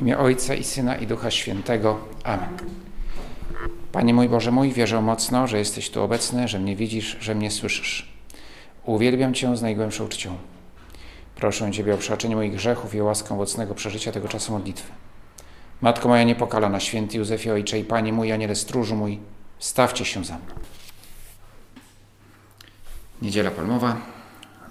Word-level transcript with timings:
W 0.00 0.02
imię 0.02 0.18
Ojca 0.18 0.54
i 0.54 0.64
Syna 0.64 0.96
i 0.96 1.06
Ducha 1.06 1.30
Świętego. 1.30 1.98
Amen. 2.24 2.48
Panie 3.92 4.14
mój 4.14 4.28
Boże 4.28 4.50
mój, 4.50 4.72
wierzę 4.72 5.02
mocno, 5.02 5.46
że 5.46 5.58
jesteś 5.58 5.90
tu 5.90 6.02
obecny, 6.02 6.48
że 6.48 6.58
mnie 6.58 6.76
widzisz, 6.76 7.16
że 7.20 7.34
mnie 7.34 7.50
słyszysz. 7.50 8.12
Uwielbiam 8.84 9.34
Cię 9.34 9.56
z 9.56 9.62
najgłębszą 9.62 10.08
czcią. 10.08 10.36
Proszę 11.36 11.72
Ciebie 11.72 11.94
o 11.94 11.98
przebaczenie 11.98 12.36
moich 12.36 12.52
grzechów 12.52 12.94
i 12.94 13.00
o 13.00 13.04
łaskę 13.04 13.34
owocnego 13.34 13.74
przeżycia 13.74 14.12
tego 14.12 14.28
czasu 14.28 14.52
modlitwy. 14.52 14.92
Matko 15.80 16.08
moja 16.08 16.24
niepokalana, 16.24 16.80
święty 16.80 17.18
Józefie, 17.18 17.50
Ojcze 17.50 17.78
i 17.78 17.84
Panie 17.84 18.12
mój, 18.12 18.32
aniele 18.32 18.56
stróżu 18.56 18.96
mój, 18.96 19.18
stawcie 19.58 20.04
się 20.04 20.24
za 20.24 20.34
mną. 20.34 20.54
Niedziela 23.22 23.50
Palmowa, 23.50 23.96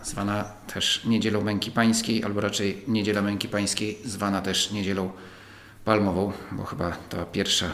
zwana 0.03 0.43
też 0.43 1.05
Niedzielą 1.05 1.41
Męki 1.41 1.71
Pańskiej, 1.71 2.23
albo 2.23 2.41
raczej 2.41 2.83
Niedziela 2.87 3.21
Męki 3.21 3.47
Pańskiej, 3.47 3.97
zwana 4.05 4.41
też 4.41 4.71
Niedzielą 4.71 5.11
Palmową, 5.85 6.33
bo 6.51 6.63
chyba 6.63 6.91
to 6.91 7.25
pierwsze 7.25 7.71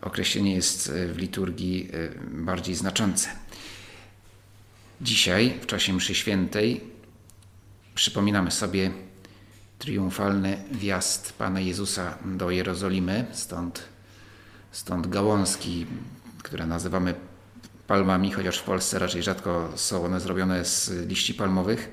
określenie 0.00 0.54
jest 0.54 0.92
w 0.92 1.18
liturgii 1.18 1.90
bardziej 2.32 2.74
znaczące. 2.74 3.28
Dzisiaj, 5.00 5.58
w 5.60 5.66
czasie 5.66 5.92
mszy 5.92 6.14
świętej, 6.14 6.80
przypominamy 7.94 8.50
sobie 8.50 8.90
triumfalny 9.78 10.64
wjazd 10.72 11.32
Pana 11.32 11.60
Jezusa 11.60 12.18
do 12.24 12.50
Jerozolimy, 12.50 13.26
stąd, 13.32 13.82
stąd 14.72 15.06
gałązki, 15.06 15.86
które 16.42 16.66
nazywamy 16.66 17.14
palmami, 17.86 18.32
chociaż 18.32 18.58
w 18.58 18.62
Polsce 18.62 18.98
raczej 18.98 19.22
rzadko 19.22 19.72
są 19.76 20.04
one 20.04 20.20
zrobione 20.20 20.64
z 20.64 20.90
liści 21.08 21.34
palmowych. 21.34 21.90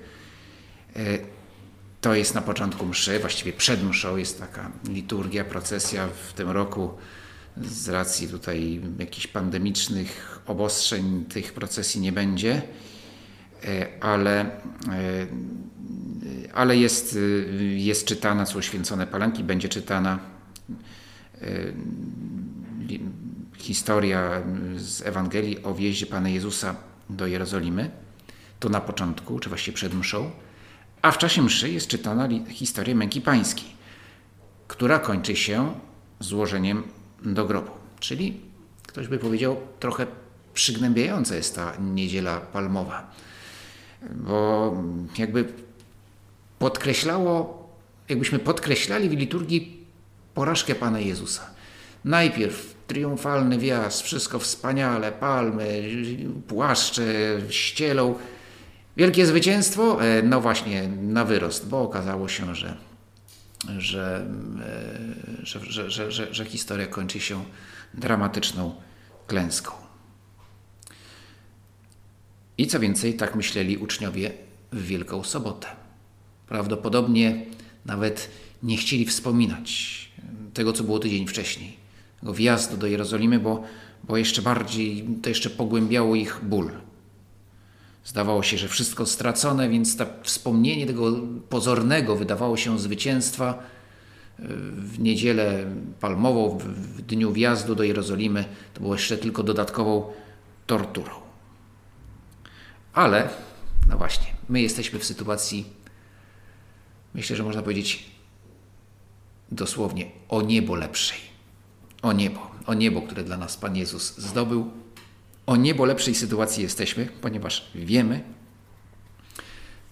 To 2.01 2.13
jest 2.15 2.35
na 2.35 2.41
początku 2.41 2.85
mszy, 2.85 3.20
właściwie 3.20 3.53
przed 3.53 3.84
mszą 3.84 4.17
jest 4.17 4.39
taka 4.39 4.71
liturgia, 4.89 5.43
procesja. 5.43 6.07
W 6.07 6.34
tym 6.34 6.49
roku 6.49 6.91
z 7.61 7.89
racji 7.89 8.27
tutaj 8.27 8.81
jakichś 8.99 9.27
pandemicznych 9.27 10.40
obostrzeń 10.48 11.26
tych 11.26 11.53
procesji 11.53 12.01
nie 12.01 12.12
będzie, 12.12 12.62
ale, 14.01 14.51
ale 16.53 16.77
jest, 16.77 17.18
jest 17.75 18.05
czytana, 18.05 18.46
są 18.46 18.62
święcone 18.62 19.07
palanki, 19.07 19.43
będzie 19.43 19.70
czytana 19.70 20.20
historia 23.63 24.43
z 24.75 25.01
Ewangelii 25.01 25.63
o 25.63 25.73
wjeździe 25.73 26.05
Pana 26.05 26.29
Jezusa 26.29 26.75
do 27.09 27.27
Jerozolimy. 27.27 27.91
To 28.59 28.69
na 28.69 28.81
początku, 28.81 29.39
czy 29.39 29.49
właściwie 29.49 29.75
przed 29.75 29.93
mszą. 29.93 30.31
A 31.01 31.11
w 31.11 31.17
czasie 31.17 31.41
mszy 31.41 31.69
jest 31.69 31.87
czytana 31.87 32.29
historia 32.49 32.95
męki 32.95 33.21
pańskiej, 33.21 33.69
która 34.67 34.99
kończy 34.99 35.35
się 35.35 35.73
złożeniem 36.19 36.84
do 37.25 37.45
grobu. 37.45 37.71
Czyli 37.99 38.41
ktoś 38.87 39.07
by 39.07 39.17
powiedział, 39.17 39.57
trochę 39.79 40.07
przygnębiająca 40.53 41.35
jest 41.35 41.55
ta 41.55 41.73
niedziela 41.79 42.39
palmowa, 42.39 43.11
bo 44.11 44.73
jakby 45.17 45.45
podkreślało, 46.59 47.69
jakbyśmy 48.09 48.39
podkreślali 48.39 49.09
w 49.09 49.13
liturgii 49.13 49.87
porażkę 50.34 50.75
Pana 50.75 50.99
Jezusa. 50.99 51.49
Najpierw 52.05 52.73
triumfalny 52.87 53.57
wjazd, 53.57 54.01
wszystko 54.01 54.39
wspaniale, 54.39 55.12
palmy, 55.12 55.89
płaszcze 56.48 57.03
ścielą. 57.49 58.15
Wielkie 58.98 59.25
zwycięstwo? 59.25 59.98
No 60.23 60.41
właśnie, 60.41 60.87
na 60.87 61.25
wyrost, 61.25 61.70
bo 61.70 61.81
okazało 61.81 62.27
się, 62.27 62.55
że, 62.55 62.77
że, 63.77 64.25
że, 65.44 65.90
że, 65.91 66.12
że, 66.12 66.34
że 66.34 66.45
historia 66.45 66.88
kończy 66.88 67.19
się 67.19 67.45
dramatyczną 67.94 68.75
klęską. 69.28 69.72
I 72.58 72.68
co 72.68 72.79
więcej, 72.79 73.13
tak 73.13 73.35
myśleli 73.35 73.78
uczniowie 73.78 74.31
w 74.72 74.85
Wielką 74.85 75.24
Sobotę. 75.24 75.68
Prawdopodobnie 76.47 77.46
nawet 77.85 78.29
nie 78.63 78.78
chcieli 78.78 79.06
wspominać 79.06 80.03
tego, 80.53 80.74
co 80.74 80.84
było 80.84 81.00
tydzień 81.00 81.28
wcześniej, 81.28 81.83
wjazdu 82.23 82.78
do 82.78 82.88
Jerozolimy, 82.88 83.39
bo, 83.39 83.63
bo 84.03 84.17
jeszcze 84.17 84.41
bardziej 84.41 85.07
to 85.22 85.29
jeszcze 85.29 85.50
pogłębiało 85.50 86.16
ich 86.16 86.39
ból. 86.44 86.72
Zdawało 88.06 88.44
się, 88.44 88.57
że 88.57 88.67
wszystko 88.67 89.06
stracone, 89.06 89.69
więc 89.69 89.97
to 89.97 90.06
wspomnienie 90.23 90.85
tego 90.85 91.11
pozornego 91.50 92.16
wydawało 92.16 92.57
się 92.57 92.79
zwycięstwa 92.79 93.63
w 94.75 95.00
niedzielę 95.00 95.66
palmową, 96.00 96.57
w 96.57 97.01
dniu 97.01 97.31
wjazdu 97.31 97.75
do 97.75 97.84
Jerozolimy, 97.84 98.45
to 98.73 98.81
było 98.81 98.94
jeszcze 98.94 99.17
tylko 99.17 99.44
dodatkową 99.44 100.11
torturą. 100.67 101.13
Ale, 102.94 103.29
no 103.90 103.97
właśnie, 103.97 104.28
my 104.50 104.61
jesteśmy 104.61 105.00
w 105.00 105.05
sytuacji, 105.05 105.66
myślę, 107.13 107.35
że 107.35 107.44
można 107.44 107.61
powiedzieć 107.61 108.05
dosłownie 109.51 110.11
o 110.29 110.41
niebo 110.41 110.75
lepszej. 110.75 111.33
O 112.03 112.14
niebo, 112.14 112.52
o 112.66 112.74
niebo, 112.74 113.02
które 113.02 113.24
dla 113.24 113.38
nas 113.38 113.58
Pan 113.58 113.75
Jezus 113.75 114.18
zdobył. 114.18 114.72
O 115.46 115.56
niebo 115.56 115.86
lepszej 115.86 116.16
sytuacji 116.16 116.64
jesteśmy, 116.64 117.06
ponieważ 117.06 117.72
wiemy, 117.75 118.24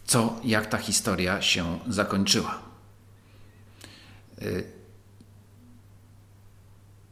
co, 0.06 0.40
jak 0.44 0.66
ta 0.66 0.78
historia 0.78 1.42
się 1.42 1.80
zakończyła. 1.88 2.62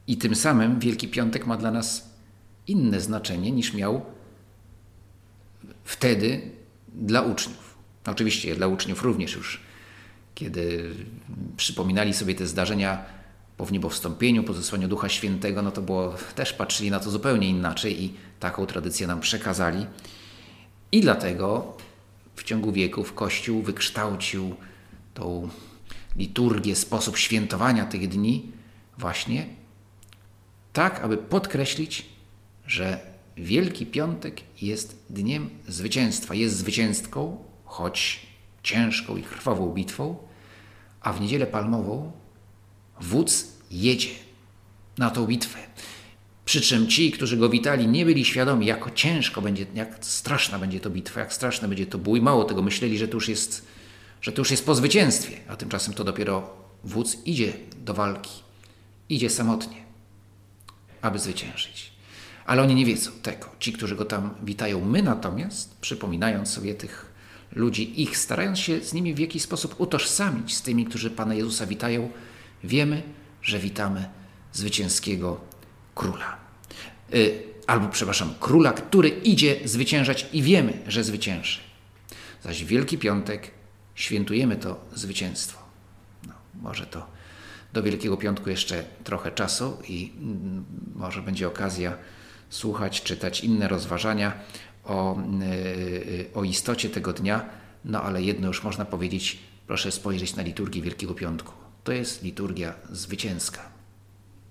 I 0.06 0.16
tym 0.16 0.34
samym 0.34 0.80
Wielki 0.80 1.08
Piątek 1.08 1.46
ma 1.46 1.56
dla 1.56 1.70
nas 1.70 2.10
inne 2.66 3.00
znaczenie 3.00 3.50
niż 3.50 3.74
miał 3.74 4.04
wtedy 5.84 6.50
dla 6.88 7.22
uczniów. 7.22 7.76
Oczywiście 8.06 8.54
dla 8.54 8.66
uczniów 8.66 9.02
również 9.02 9.34
już, 9.34 9.60
kiedy 10.34 10.94
przypominali 11.56 12.14
sobie 12.14 12.34
te 12.34 12.46
zdarzenia 12.46 13.19
po 13.60 13.66
wniebowstąpieniu, 13.66 14.42
po 14.42 14.54
zesłaniu 14.54 14.88
Ducha 14.88 15.08
Świętego, 15.08 15.62
no 15.62 15.70
to 15.70 15.82
było, 15.82 16.14
też 16.34 16.52
patrzyli 16.52 16.90
na 16.90 17.00
to 17.00 17.10
zupełnie 17.10 17.48
inaczej 17.48 18.04
i 18.04 18.14
taką 18.40 18.66
tradycję 18.66 19.06
nam 19.06 19.20
przekazali. 19.20 19.86
I 20.92 21.00
dlatego 21.00 21.76
w 22.36 22.42
ciągu 22.42 22.72
wieków 22.72 23.14
Kościół 23.14 23.62
wykształcił 23.62 24.54
tą 25.14 25.48
liturgię, 26.16 26.76
sposób 26.76 27.16
świętowania 27.16 27.84
tych 27.84 28.08
dni 28.08 28.52
właśnie 28.98 29.46
tak, 30.72 31.00
aby 31.00 31.16
podkreślić, 31.16 32.06
że 32.66 33.00
Wielki 33.36 33.86
Piątek 33.86 34.40
jest 34.62 35.04
dniem 35.10 35.50
zwycięstwa, 35.68 36.34
jest 36.34 36.56
zwycięstką, 36.56 37.44
choć 37.64 38.26
ciężką 38.62 39.16
i 39.16 39.22
krwawą 39.22 39.72
bitwą, 39.72 40.16
a 41.00 41.12
w 41.12 41.20
niedzielę 41.20 41.46
palmową 41.46 42.19
wódz 43.00 43.52
jedzie 43.70 44.10
na 44.98 45.10
tą 45.10 45.26
bitwę. 45.26 45.58
Przy 46.44 46.60
czym 46.60 46.88
ci, 46.88 47.12
którzy 47.12 47.36
go 47.36 47.48
witali, 47.48 47.88
nie 47.88 48.04
byli 48.04 48.24
świadomi, 48.24 48.66
jak 48.66 48.94
ciężko 48.94 49.42
będzie, 49.42 49.66
jak 49.74 50.04
straszna 50.04 50.58
będzie 50.58 50.80
to 50.80 50.90
bitwa, 50.90 51.20
jak 51.20 51.32
straszne 51.32 51.68
będzie 51.68 51.86
to 51.86 51.98
bój. 51.98 52.22
Mało 52.22 52.44
tego, 52.44 52.62
myśleli, 52.62 52.98
że 52.98 53.08
to 53.08 53.14
już 53.14 53.28
jest, 53.28 53.66
że 54.22 54.32
to 54.32 54.40
już 54.40 54.50
jest 54.50 54.66
po 54.66 54.74
zwycięstwie, 54.74 55.36
a 55.48 55.56
tymczasem 55.56 55.94
to 55.94 56.04
dopiero 56.04 56.50
wódz 56.84 57.26
idzie 57.26 57.52
do 57.84 57.94
walki, 57.94 58.30
idzie 59.08 59.30
samotnie, 59.30 59.76
aby 61.02 61.18
zwyciężyć. 61.18 61.92
Ale 62.46 62.62
oni 62.62 62.74
nie 62.74 62.86
wiedzą 62.86 63.10
tego. 63.22 63.46
Ci, 63.58 63.72
którzy 63.72 63.96
go 63.96 64.04
tam 64.04 64.34
witają, 64.42 64.84
my 64.84 65.02
natomiast, 65.02 65.76
przypominając 65.80 66.48
sobie 66.50 66.74
tych 66.74 67.12
ludzi, 67.52 68.02
ich 68.02 68.16
starając 68.16 68.58
się 68.58 68.80
z 68.80 68.92
nimi 68.92 69.14
w 69.14 69.18
jakiś 69.18 69.42
sposób 69.42 69.80
utożsamić 69.80 70.56
z 70.56 70.62
tymi, 70.62 70.84
którzy 70.84 71.10
Pana 71.10 71.34
Jezusa 71.34 71.66
witają, 71.66 72.10
wiemy, 72.64 73.02
że 73.42 73.58
witamy 73.58 74.08
zwycięskiego 74.52 75.40
króla. 75.94 76.36
Yy, 77.12 77.42
albo, 77.66 77.88
przepraszam, 77.88 78.34
króla, 78.40 78.72
który 78.72 79.08
idzie 79.08 79.56
zwyciężać 79.64 80.26
i 80.32 80.42
wiemy, 80.42 80.72
że 80.86 81.04
zwycięży. 81.04 81.60
Zaś 82.42 82.64
Wielki 82.64 82.98
Piątek 82.98 83.50
świętujemy 83.94 84.56
to 84.56 84.80
zwycięstwo. 84.94 85.58
No, 86.26 86.32
może 86.54 86.86
to 86.86 87.06
do 87.72 87.82
Wielkiego 87.82 88.16
Piątku 88.16 88.50
jeszcze 88.50 88.84
trochę 89.04 89.32
czasu 89.32 89.78
i 89.88 90.12
mm, 90.18 90.64
może 90.94 91.22
będzie 91.22 91.48
okazja 91.48 91.96
słuchać, 92.50 93.02
czytać 93.02 93.44
inne 93.44 93.68
rozważania 93.68 94.32
o, 94.84 95.18
yy, 95.40 96.26
o 96.34 96.44
istocie 96.44 96.90
tego 96.90 97.12
dnia, 97.12 97.44
no 97.84 98.02
ale 98.02 98.22
jedno 98.22 98.48
już 98.48 98.62
można 98.62 98.84
powiedzieć, 98.84 99.38
proszę 99.66 99.92
spojrzeć 99.92 100.36
na 100.36 100.42
liturgię 100.42 100.82
Wielkiego 100.82 101.14
Piątku. 101.14 101.59
To 101.84 101.92
jest 101.92 102.22
liturgia 102.22 102.74
zwycięska. 102.90 103.68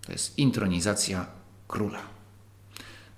To 0.06 0.12
jest 0.12 0.38
intronizacja 0.38 1.26
króla. 1.68 2.02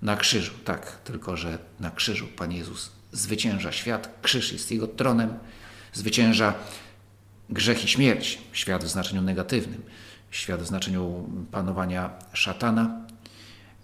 Na 0.02 0.16
krzyżu, 0.16 0.52
tak, 0.64 1.00
tylko 1.04 1.36
że 1.36 1.58
na 1.80 1.90
krzyżu 1.90 2.26
Pan 2.26 2.52
Jezus 2.52 2.90
zwycięża 3.12 3.72
świat, 3.72 4.18
krzyż 4.22 4.52
jest 4.52 4.70
Jego 4.70 4.86
tronem, 4.86 5.38
zwycięża 5.92 6.54
grzech 7.50 7.84
i 7.84 7.88
śmierć, 7.88 8.38
świat 8.52 8.84
w 8.84 8.88
znaczeniu 8.88 9.22
negatywnym, 9.22 9.82
świat 10.30 10.62
w 10.62 10.66
znaczeniu 10.66 11.28
panowania 11.50 12.10
szatana 12.32 13.06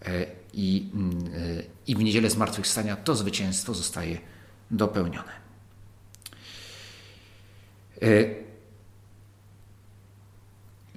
e, 0.02 0.26
i, 0.52 0.90
e, 1.34 1.62
i 1.86 1.94
w 1.94 1.98
niedzielę 1.98 2.30
zmartwychwstania 2.30 2.96
to 2.96 3.14
zwycięstwo 3.14 3.74
zostaje 3.74 4.18
dopełnione. 4.70 5.32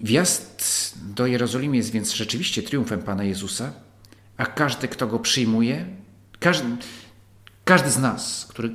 Wjazd 0.03 0.95
do 1.15 1.27
Jerozolimy 1.27 1.77
jest 1.77 1.91
więc 1.91 2.13
rzeczywiście 2.13 2.63
triumfem 2.63 3.01
Pana 3.01 3.23
Jezusa, 3.23 3.73
a 4.37 4.45
każdy, 4.45 4.87
kto 4.87 5.07
go 5.07 5.19
przyjmuje, 5.19 5.85
każdy, 6.39 6.67
każdy 7.65 7.91
z 7.91 7.97
nas, 7.97 8.45
który 8.49 8.71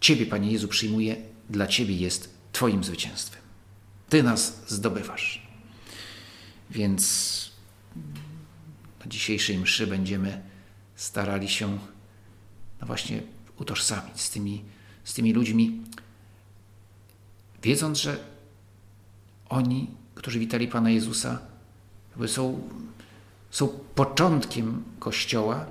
Ciebie, 0.00 0.26
Panie 0.26 0.52
Jezu, 0.52 0.68
przyjmuje, 0.68 1.16
dla 1.50 1.66
Ciebie 1.66 1.96
jest 1.96 2.34
Twoim 2.52 2.84
zwycięstwem. 2.84 3.42
Ty 4.08 4.22
nas 4.22 4.62
zdobywasz. 4.66 5.46
Więc 6.70 7.50
na 9.00 9.06
dzisiejszej 9.06 9.58
mszy 9.58 9.86
będziemy 9.86 10.42
starali 10.96 11.48
się 11.48 11.78
no 12.80 12.86
właśnie 12.86 13.22
utożsamić 13.58 14.20
z 14.20 14.30
tymi, 14.30 14.64
z 15.04 15.14
tymi 15.14 15.32
ludźmi, 15.32 15.82
wiedząc, 17.62 17.98
że 17.98 18.24
oni, 19.48 19.99
którzy 20.20 20.38
witali 20.38 20.68
Pana 20.68 20.90
Jezusa, 20.90 21.38
są, 22.26 22.68
są 23.50 23.68
początkiem 23.94 24.82
Kościoła 24.98 25.66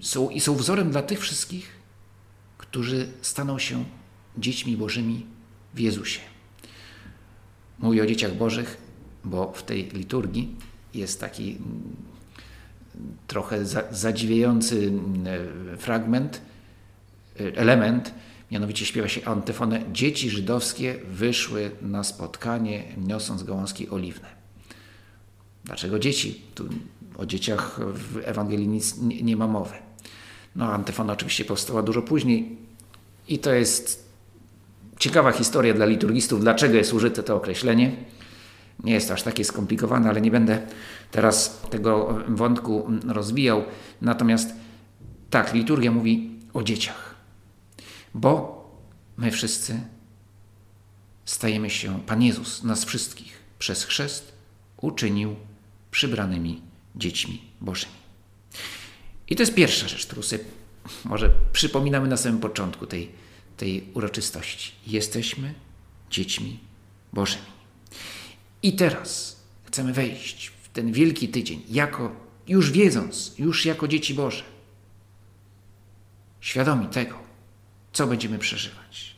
są, 0.00 0.30
i 0.30 0.40
są 0.40 0.54
wzorem 0.54 0.90
dla 0.90 1.02
tych 1.02 1.20
wszystkich, 1.20 1.70
którzy 2.58 3.08
staną 3.22 3.58
się 3.58 3.84
dziećmi 4.38 4.76
Bożymi 4.76 5.26
w 5.74 5.80
Jezusie. 5.80 6.20
Mówię 7.78 8.02
o 8.02 8.06
dzieciach 8.06 8.34
Bożych, 8.34 8.76
bo 9.24 9.52
w 9.52 9.62
tej 9.62 9.88
liturgii 9.90 10.56
jest 10.94 11.20
taki 11.20 11.50
mm, 11.50 11.96
trochę 13.26 13.66
zadziwiający 13.90 14.76
mm, 14.86 15.78
fragment, 15.78 16.40
y, 17.40 17.52
element, 17.56 18.14
mianowicie 18.50 18.86
śpiewa 18.86 19.08
się 19.08 19.24
antyfonę 19.24 19.82
Dzieci 19.92 20.30
żydowskie 20.30 20.98
wyszły 21.10 21.70
na 21.82 22.04
spotkanie 22.04 22.84
niosąc 23.06 23.42
gałązki 23.42 23.88
oliwne. 23.88 24.28
Dlaczego 25.64 25.98
dzieci? 25.98 26.42
Tu 26.54 26.68
o 27.16 27.26
dzieciach 27.26 27.80
w 27.80 28.18
Ewangelii 28.24 28.68
nic 28.68 28.98
nie, 28.98 29.22
nie 29.22 29.36
ma 29.36 29.46
mowy. 29.46 29.74
No, 30.56 30.72
antyfona 30.72 31.12
oczywiście 31.12 31.44
powstała 31.44 31.82
dużo 31.82 32.02
później 32.02 32.56
i 33.28 33.38
to 33.38 33.52
jest 33.52 34.10
ciekawa 34.98 35.32
historia 35.32 35.74
dla 35.74 35.86
liturgistów, 35.86 36.40
dlaczego 36.40 36.74
jest 36.74 36.92
użyte 36.92 37.22
to 37.22 37.36
określenie. 37.36 37.96
Nie 38.84 38.92
jest 38.92 39.10
aż 39.10 39.22
takie 39.22 39.44
skomplikowane, 39.44 40.08
ale 40.08 40.20
nie 40.20 40.30
będę 40.30 40.62
teraz 41.10 41.60
tego 41.70 42.18
wątku 42.28 42.90
rozwijał. 43.08 43.64
Natomiast 44.02 44.54
tak, 45.30 45.54
liturgia 45.54 45.90
mówi 45.90 46.30
o 46.54 46.62
dzieciach, 46.62 47.09
bo 48.14 48.60
my 49.16 49.30
wszyscy 49.30 49.80
stajemy 51.24 51.70
się, 51.70 52.00
Pan 52.00 52.22
Jezus 52.22 52.62
nas 52.62 52.84
wszystkich 52.84 53.32
przez 53.58 53.84
chrzest 53.84 54.32
uczynił 54.76 55.36
przybranymi 55.90 56.62
dziećmi 56.96 57.42
Bożymi. 57.60 57.92
I 59.28 59.36
to 59.36 59.42
jest 59.42 59.54
pierwsza 59.54 59.88
rzecz, 59.88 60.06
którą 60.06 60.22
sobie 60.22 60.44
może 61.04 61.30
przypominamy 61.52 62.08
na 62.08 62.16
samym 62.16 62.40
początku 62.40 62.86
tej, 62.86 63.10
tej 63.56 63.84
uroczystości. 63.94 64.72
Jesteśmy 64.86 65.54
dziećmi 66.10 66.58
Bożymi. 67.12 67.44
I 68.62 68.72
teraz 68.72 69.40
chcemy 69.64 69.92
wejść 69.92 70.52
w 70.62 70.68
ten 70.68 70.92
wielki 70.92 71.28
tydzień, 71.28 71.62
jako, 71.68 72.12
już 72.48 72.70
wiedząc, 72.70 73.34
już 73.38 73.66
jako 73.66 73.88
dzieci 73.88 74.14
Boże, 74.14 74.42
świadomi 76.40 76.86
tego, 76.86 77.29
co 77.92 78.06
będziemy 78.06 78.38
przeżywać. 78.38 79.16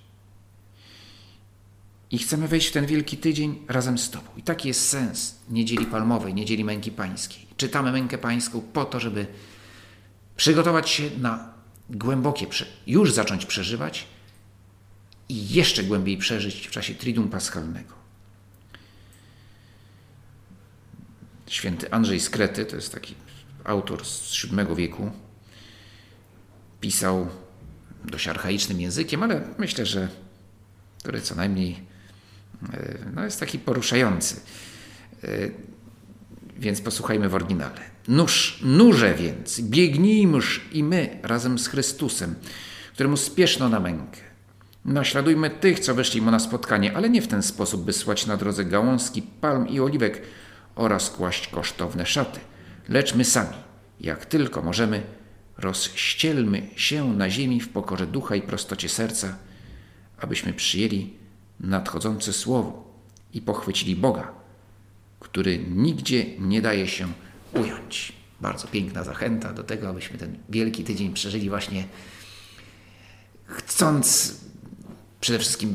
I 2.10 2.18
chcemy 2.18 2.48
wejść 2.48 2.68
w 2.68 2.72
ten 2.72 2.86
wielki 2.86 3.16
tydzień 3.16 3.64
razem 3.68 3.98
z 3.98 4.10
Tobą. 4.10 4.26
I 4.36 4.42
taki 4.42 4.68
jest 4.68 4.88
sens 4.88 5.34
Niedzieli 5.50 5.86
Palmowej, 5.86 6.34
Niedzieli 6.34 6.64
Męki 6.64 6.90
Pańskiej. 6.90 7.46
Czytamy 7.56 7.92
Mękę 7.92 8.18
Pańską 8.18 8.60
po 8.72 8.84
to, 8.84 9.00
żeby 9.00 9.26
przygotować 10.36 10.90
się 10.90 11.10
na 11.20 11.52
głębokie, 11.90 12.46
już 12.86 13.12
zacząć 13.12 13.46
przeżywać 13.46 14.06
i 15.28 15.48
jeszcze 15.48 15.84
głębiej 15.84 16.16
przeżyć 16.16 16.66
w 16.66 16.70
czasie 16.70 16.94
Triduum 16.94 17.28
Paschalnego. 17.28 17.94
Święty 21.46 21.92
Andrzej 21.92 22.20
z 22.20 22.30
Krety, 22.30 22.66
to 22.66 22.76
jest 22.76 22.92
taki 22.92 23.14
autor 23.64 24.04
z 24.06 24.46
VII 24.46 24.76
wieku, 24.76 25.10
pisał 26.80 27.28
dość 28.04 28.28
archaicznym 28.28 28.80
językiem, 28.80 29.22
ale 29.22 29.40
myślę, 29.58 29.86
że 29.86 30.08
który 31.02 31.20
co 31.20 31.34
najmniej 31.34 31.82
e, 32.72 32.98
no, 33.14 33.24
jest 33.24 33.40
taki 33.40 33.58
poruszający. 33.58 34.40
E, 35.24 35.28
więc 36.58 36.80
posłuchajmy 36.80 37.28
w 37.28 37.34
oryginale. 37.34 37.80
Nóż, 38.08 38.60
nurze 38.62 39.14
więc, 39.14 39.60
biegnijmż 39.60 40.60
i 40.72 40.84
my 40.84 41.18
razem 41.22 41.58
z 41.58 41.68
Chrystusem, 41.68 42.34
któremu 42.92 43.16
spieszno 43.16 43.68
na 43.68 43.80
mękę. 43.80 44.20
Naśladujmy 44.84 45.50
tych, 45.50 45.80
co 45.80 45.94
weszli 45.94 46.22
mu 46.22 46.30
na 46.30 46.38
spotkanie, 46.38 46.96
ale 46.96 47.10
nie 47.10 47.22
w 47.22 47.28
ten 47.28 47.42
sposób, 47.42 47.84
by 47.84 47.92
słać 47.92 48.26
na 48.26 48.36
drodze 48.36 48.64
gałązki, 48.64 49.22
palm 49.22 49.68
i 49.68 49.80
oliwek 49.80 50.22
oraz 50.74 51.10
kłaść 51.10 51.48
kosztowne 51.48 52.06
szaty, 52.06 52.40
lecz 52.88 53.14
my 53.14 53.24
sami, 53.24 53.56
jak 54.00 54.26
tylko 54.26 54.62
możemy, 54.62 55.02
rozścielmy 55.62 56.68
się 56.76 57.14
na 57.14 57.30
ziemi 57.30 57.60
w 57.60 57.68
pokorze 57.68 58.06
ducha 58.06 58.36
i 58.36 58.42
prostocie 58.42 58.88
serca, 58.88 59.36
abyśmy 60.18 60.52
przyjęli 60.52 61.10
nadchodzące 61.60 62.32
słowo 62.32 62.92
i 63.32 63.40
pochwycili 63.40 63.96
Boga, 63.96 64.32
który 65.20 65.58
nigdzie 65.58 66.26
nie 66.38 66.62
daje 66.62 66.88
się 66.88 67.08
ująć. 67.54 68.12
Bardzo 68.40 68.68
piękna 68.68 69.04
zachęta 69.04 69.52
do 69.52 69.62
tego, 69.62 69.88
abyśmy 69.88 70.18
ten 70.18 70.38
wielki 70.48 70.84
tydzień 70.84 71.12
przeżyli 71.12 71.48
właśnie 71.48 71.84
chcąc 73.46 74.36
przede 75.20 75.38
wszystkim 75.38 75.74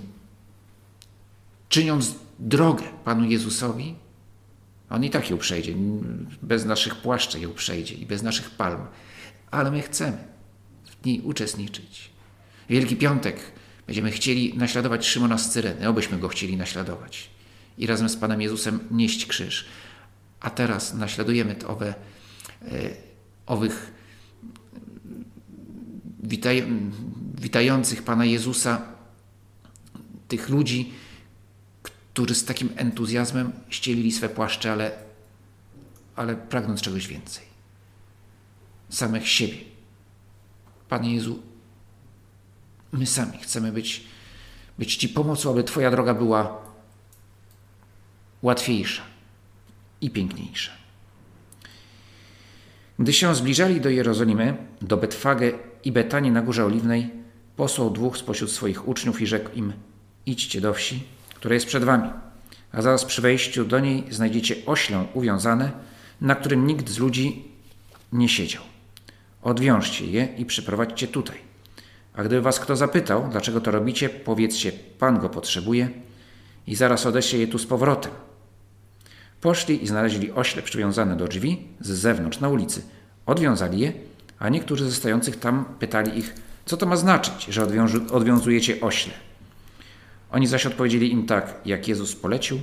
czyniąc 1.69 2.15
drogę 2.39 2.83
Panu 3.03 3.25
Jezusowi, 3.25 3.95
On 4.89 5.03
i 5.03 5.09
tak 5.09 5.29
ją 5.29 5.37
przejdzie, 5.37 5.73
bez 6.41 6.65
naszych 6.65 6.95
płaszczy 6.95 7.39
ją 7.39 7.53
przejdzie 7.53 7.95
i 7.95 8.05
bez 8.05 8.23
naszych 8.23 8.49
palm, 8.49 8.81
ale 9.51 9.71
my 9.71 9.81
chcemy 9.81 10.17
w 11.01 11.05
niej 11.05 11.21
uczestniczyć. 11.21 12.09
Wielki 12.69 12.95
Piątek 12.95 13.39
będziemy 13.87 14.11
chcieli 14.11 14.57
naśladować 14.57 15.07
Szymona 15.07 15.37
z 15.37 15.49
Cyreny, 15.49 15.87
obyśmy 15.87 16.17
go 16.17 16.27
chcieli 16.27 16.57
naśladować 16.57 17.29
i 17.77 17.87
razem 17.87 18.09
z 18.09 18.17
Panem 18.17 18.41
Jezusem 18.41 18.79
nieść 18.91 19.25
krzyż. 19.25 19.65
A 20.39 20.49
teraz 20.49 20.93
naśladujemy 20.93 21.55
owe, 21.67 21.87
e, 21.87 21.95
owych 23.45 23.91
witaj, 26.23 26.67
witających 27.35 28.03
Pana 28.03 28.25
Jezusa, 28.25 28.81
tych 30.27 30.49
ludzi, 30.49 30.93
którzy 32.13 32.35
z 32.35 32.45
takim 32.45 32.69
entuzjazmem 32.75 33.51
ścielili 33.69 34.11
swe 34.11 34.29
płaszcze, 34.29 34.71
ale, 34.71 34.91
ale 36.15 36.35
pragnąc 36.35 36.81
czegoś 36.81 37.07
więcej. 37.07 37.56
Samych 38.89 39.27
siebie. 39.27 39.57
Panie 40.89 41.15
Jezu, 41.15 41.39
my 42.91 43.05
sami 43.05 43.37
chcemy 43.37 43.71
być, 43.71 44.03
być 44.79 44.95
Ci 44.95 45.09
pomocą, 45.09 45.51
aby 45.51 45.63
Twoja 45.63 45.91
droga 45.91 46.13
była 46.13 46.61
łatwiejsza 48.41 49.01
i 50.01 50.09
piękniejsza. 50.09 50.71
Gdy 52.99 53.13
się 53.13 53.35
zbliżali 53.35 53.81
do 53.81 53.89
Jerozolimy, 53.89 54.57
do 54.81 54.97
Betfage 54.97 55.51
i 55.83 55.91
Betanii 55.91 56.31
na 56.31 56.41
Górze 56.41 56.65
Oliwnej, 56.65 57.11
posłał 57.55 57.89
dwóch 57.89 58.17
spośród 58.17 58.51
swoich 58.51 58.87
uczniów 58.87 59.21
i 59.21 59.27
rzekł 59.27 59.49
im: 59.55 59.73
Idźcie 60.25 60.61
do 60.61 60.73
wsi, 60.73 61.03
która 61.35 61.53
jest 61.53 61.65
przed 61.65 61.83
wami, 61.83 62.09
a 62.71 62.81
zaraz 62.81 63.05
przy 63.05 63.21
wejściu 63.21 63.65
do 63.65 63.79
niej 63.79 64.03
znajdziecie 64.09 64.55
oślę 64.65 65.05
uwiązane, 65.13 65.71
na 66.21 66.35
którym 66.35 66.67
nikt 66.67 66.89
z 66.89 66.97
ludzi 66.97 67.45
nie 68.11 68.29
siedział. 68.29 68.63
Odwiążcie 69.47 70.05
je 70.05 70.27
i 70.37 70.45
przyprowadźcie 70.45 71.07
tutaj. 71.07 71.37
A 72.13 72.23
gdyby 72.23 72.41
was 72.41 72.59
kto 72.59 72.75
zapytał, 72.75 73.27
dlaczego 73.31 73.61
to 73.61 73.71
robicie, 73.71 74.09
powiedzcie: 74.09 74.71
Pan 74.99 75.19
go 75.19 75.29
potrzebuje 75.29 75.89
i 76.67 76.75
zaraz 76.75 77.05
odeślę 77.05 77.39
je 77.39 77.47
tu 77.47 77.59
z 77.59 77.65
powrotem. 77.65 78.11
Poszli 79.41 79.83
i 79.83 79.87
znaleźli 79.87 80.31
ośle 80.31 80.61
przywiązane 80.61 81.15
do 81.15 81.27
drzwi 81.27 81.67
z 81.79 81.89
zewnątrz 81.89 82.39
na 82.39 82.49
ulicy. 82.49 82.81
Odwiązali 83.25 83.79
je, 83.79 83.93
a 84.39 84.49
niektórzy 84.49 84.89
ze 84.89 84.95
stojących 84.95 85.39
tam 85.39 85.65
pytali 85.79 86.19
ich, 86.19 86.35
Co 86.65 86.77
to 86.77 86.85
ma 86.85 86.95
znaczyć, 86.95 87.45
że 87.45 87.67
odwiązujecie 88.11 88.81
ośle? 88.81 89.13
Oni 90.31 90.47
zaś 90.47 90.65
odpowiedzieli 90.65 91.11
im 91.11 91.25
tak, 91.25 91.53
jak 91.65 91.87
Jezus 91.87 92.15
polecił 92.15 92.59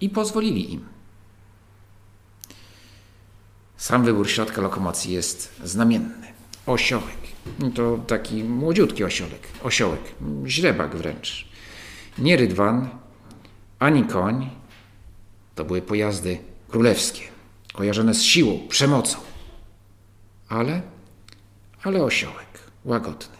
i 0.00 0.10
pozwolili 0.10 0.72
im. 0.72 0.84
Sam 3.82 4.04
wybór 4.04 4.30
środka 4.30 4.60
lokomocji 4.60 5.12
jest 5.12 5.54
znamienny. 5.64 6.26
Osiołek. 6.66 7.16
To 7.74 7.98
taki 8.06 8.44
młodziutki 8.44 9.04
osiołek. 9.04 9.48
Osiołek. 9.62 10.00
Źrebak 10.46 10.96
wręcz. 10.96 11.48
Nie 12.18 12.36
rydwan, 12.36 12.88
ani 13.78 14.04
koń. 14.04 14.50
To 15.54 15.64
były 15.64 15.82
pojazdy 15.82 16.38
królewskie, 16.68 17.22
kojarzone 17.72 18.14
z 18.14 18.22
siłą, 18.22 18.68
przemocą. 18.68 19.18
Ale, 20.48 20.82
ale 21.82 22.04
osiołek, 22.04 22.60
łagodny. 22.84 23.36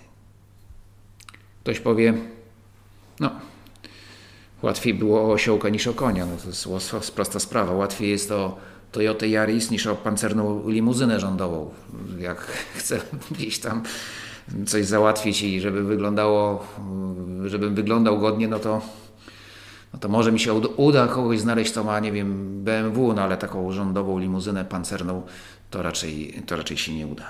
Ktoś 1.60 1.80
powie, 1.80 2.14
no, 3.20 3.30
łatwiej 4.62 4.94
było 4.94 5.22
o 5.22 5.32
osiołka 5.32 5.68
niż 5.68 5.86
o 5.86 5.94
konia. 5.94 6.26
No 6.26 6.36
to 6.36 6.48
jest 6.48 7.12
prosta 7.12 7.40
sprawa. 7.40 7.72
Łatwiej 7.72 8.10
jest 8.10 8.30
o 8.30 8.71
Toyota 8.92 9.26
Yaris 9.26 9.70
niż 9.70 9.86
o 9.86 9.96
pancerną 9.96 10.68
limuzynę 10.68 11.20
rządową. 11.20 11.70
Jak 12.18 12.38
chcę 12.78 13.00
gdzieś 13.30 13.58
tam 13.58 13.82
coś 14.66 14.86
załatwić 14.86 15.42
i 15.42 15.60
żeby 15.60 15.82
wyglądało, 15.82 16.66
żebym 17.46 17.74
wyglądał 17.74 18.18
godnie, 18.18 18.48
no 18.48 18.58
to, 18.58 18.82
no 19.92 19.98
to 19.98 20.08
może 20.08 20.32
mi 20.32 20.40
się 20.40 20.54
uda 20.76 21.06
kogoś 21.06 21.40
znaleźć, 21.40 21.72
kto 21.72 21.84
ma, 21.84 22.00
nie 22.00 22.12
wiem, 22.12 22.60
BMW, 22.64 23.12
no 23.14 23.22
ale 23.22 23.36
taką 23.36 23.72
rządową 23.72 24.18
limuzynę 24.18 24.64
pancerną 24.64 25.22
to 25.70 25.82
raczej, 25.82 26.42
to 26.46 26.56
raczej 26.56 26.76
się 26.76 26.94
nie 26.94 27.06
uda. 27.06 27.26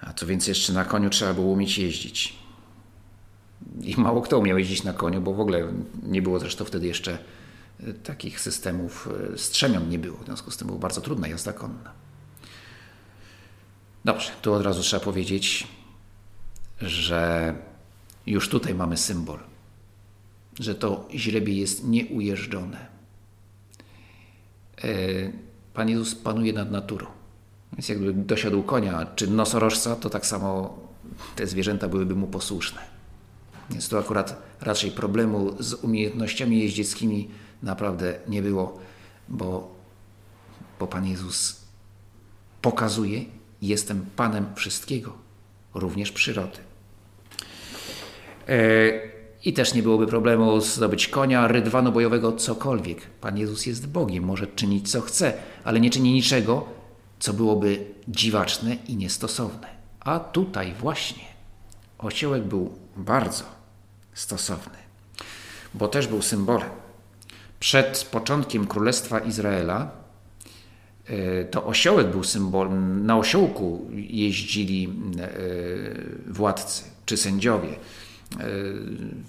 A 0.00 0.12
co 0.12 0.26
więcej, 0.26 0.50
jeszcze 0.50 0.72
na 0.72 0.84
koniu 0.84 1.10
trzeba 1.10 1.34
było 1.34 1.46
umieć 1.46 1.78
jeździć. 1.78 2.38
I 3.82 4.00
mało 4.00 4.22
kto 4.22 4.38
umiał 4.38 4.58
jeździć 4.58 4.84
na 4.84 4.92
koniu, 4.92 5.20
bo 5.20 5.34
w 5.34 5.40
ogóle 5.40 5.72
nie 6.02 6.22
było 6.22 6.38
zresztą 6.38 6.64
wtedy 6.64 6.86
jeszcze 6.86 7.18
takich 8.04 8.40
systemów 8.40 9.08
e, 9.34 9.38
strzemion 9.38 9.88
nie 9.88 9.98
było. 9.98 10.18
W 10.18 10.24
związku 10.24 10.50
z 10.50 10.56
tym 10.56 10.66
była 10.66 10.78
bardzo 10.78 11.00
trudna 11.00 11.28
jazda 11.28 11.52
konna. 11.52 11.92
Dobrze, 14.04 14.30
tu 14.42 14.52
od 14.52 14.62
razu 14.62 14.82
trzeba 14.82 15.04
powiedzieć, 15.04 15.66
że 16.80 17.54
już 18.26 18.48
tutaj 18.48 18.74
mamy 18.74 18.96
symbol, 18.96 19.38
że 20.60 20.74
to 20.74 21.08
źrebie 21.14 21.54
jest 21.54 21.84
nieujeżdżone. 21.84 22.86
E, 24.84 24.88
Pan 25.74 25.88
Jezus 25.88 26.14
panuje 26.14 26.52
nad 26.52 26.70
naturą. 26.70 27.06
Więc 27.72 27.88
jakby 27.88 28.12
dosiadł 28.12 28.62
konia 28.62 29.06
czy 29.16 29.26
nosorożca, 29.26 29.96
to 29.96 30.10
tak 30.10 30.26
samo 30.26 30.78
te 31.36 31.46
zwierzęta 31.46 31.88
byłyby 31.88 32.14
mu 32.14 32.26
posłuszne. 32.26 32.80
Więc 33.70 33.88
tu 33.88 33.98
akurat 33.98 34.42
raczej 34.60 34.90
problemu 34.90 35.56
z 35.62 35.74
umiejętnościami 35.74 36.60
jeździeckimi 36.60 37.30
naprawdę 37.64 38.14
nie 38.28 38.42
było, 38.42 38.78
bo, 39.28 39.74
bo 40.80 40.86
Pan 40.86 41.06
Jezus 41.06 41.60
pokazuje, 42.62 43.24
jestem 43.62 44.06
Panem 44.16 44.46
wszystkiego, 44.54 45.12
również 45.74 46.12
przyrody. 46.12 46.58
E, 48.48 48.56
I 49.44 49.52
też 49.52 49.74
nie 49.74 49.82
byłoby 49.82 50.06
problemu 50.06 50.60
zdobyć 50.60 51.08
konia, 51.08 51.48
rydwanu 51.48 51.92
bojowego, 51.92 52.32
cokolwiek. 52.32 53.06
Pan 53.20 53.38
Jezus 53.38 53.66
jest 53.66 53.88
Bogiem, 53.88 54.24
może 54.24 54.46
czynić 54.46 54.90
co 54.90 55.00
chce, 55.00 55.32
ale 55.64 55.80
nie 55.80 55.90
czyni 55.90 56.12
niczego, 56.12 56.66
co 57.18 57.32
byłoby 57.32 57.86
dziwaczne 58.08 58.76
i 58.88 58.96
niestosowne. 58.96 59.68
A 60.00 60.18
tutaj 60.18 60.74
właśnie 60.80 61.24
osiołek 61.98 62.42
był 62.42 62.78
bardzo 62.96 63.44
stosowny, 64.14 64.78
bo 65.74 65.88
też 65.88 66.06
był 66.06 66.22
symbolem 66.22 66.83
przed 67.64 68.08
początkiem 68.10 68.66
Królestwa 68.66 69.18
Izraela 69.18 69.90
e, 71.06 71.44
to 71.44 71.66
osiołek 71.66 72.06
był 72.06 72.24
symbolem, 72.24 73.06
na 73.06 73.18
osiołku 73.18 73.90
jeździli 73.92 74.88
e, 75.20 75.28
władcy 76.32 76.84
czy 77.06 77.16
sędziowie. 77.16 77.68
E, 77.68 78.46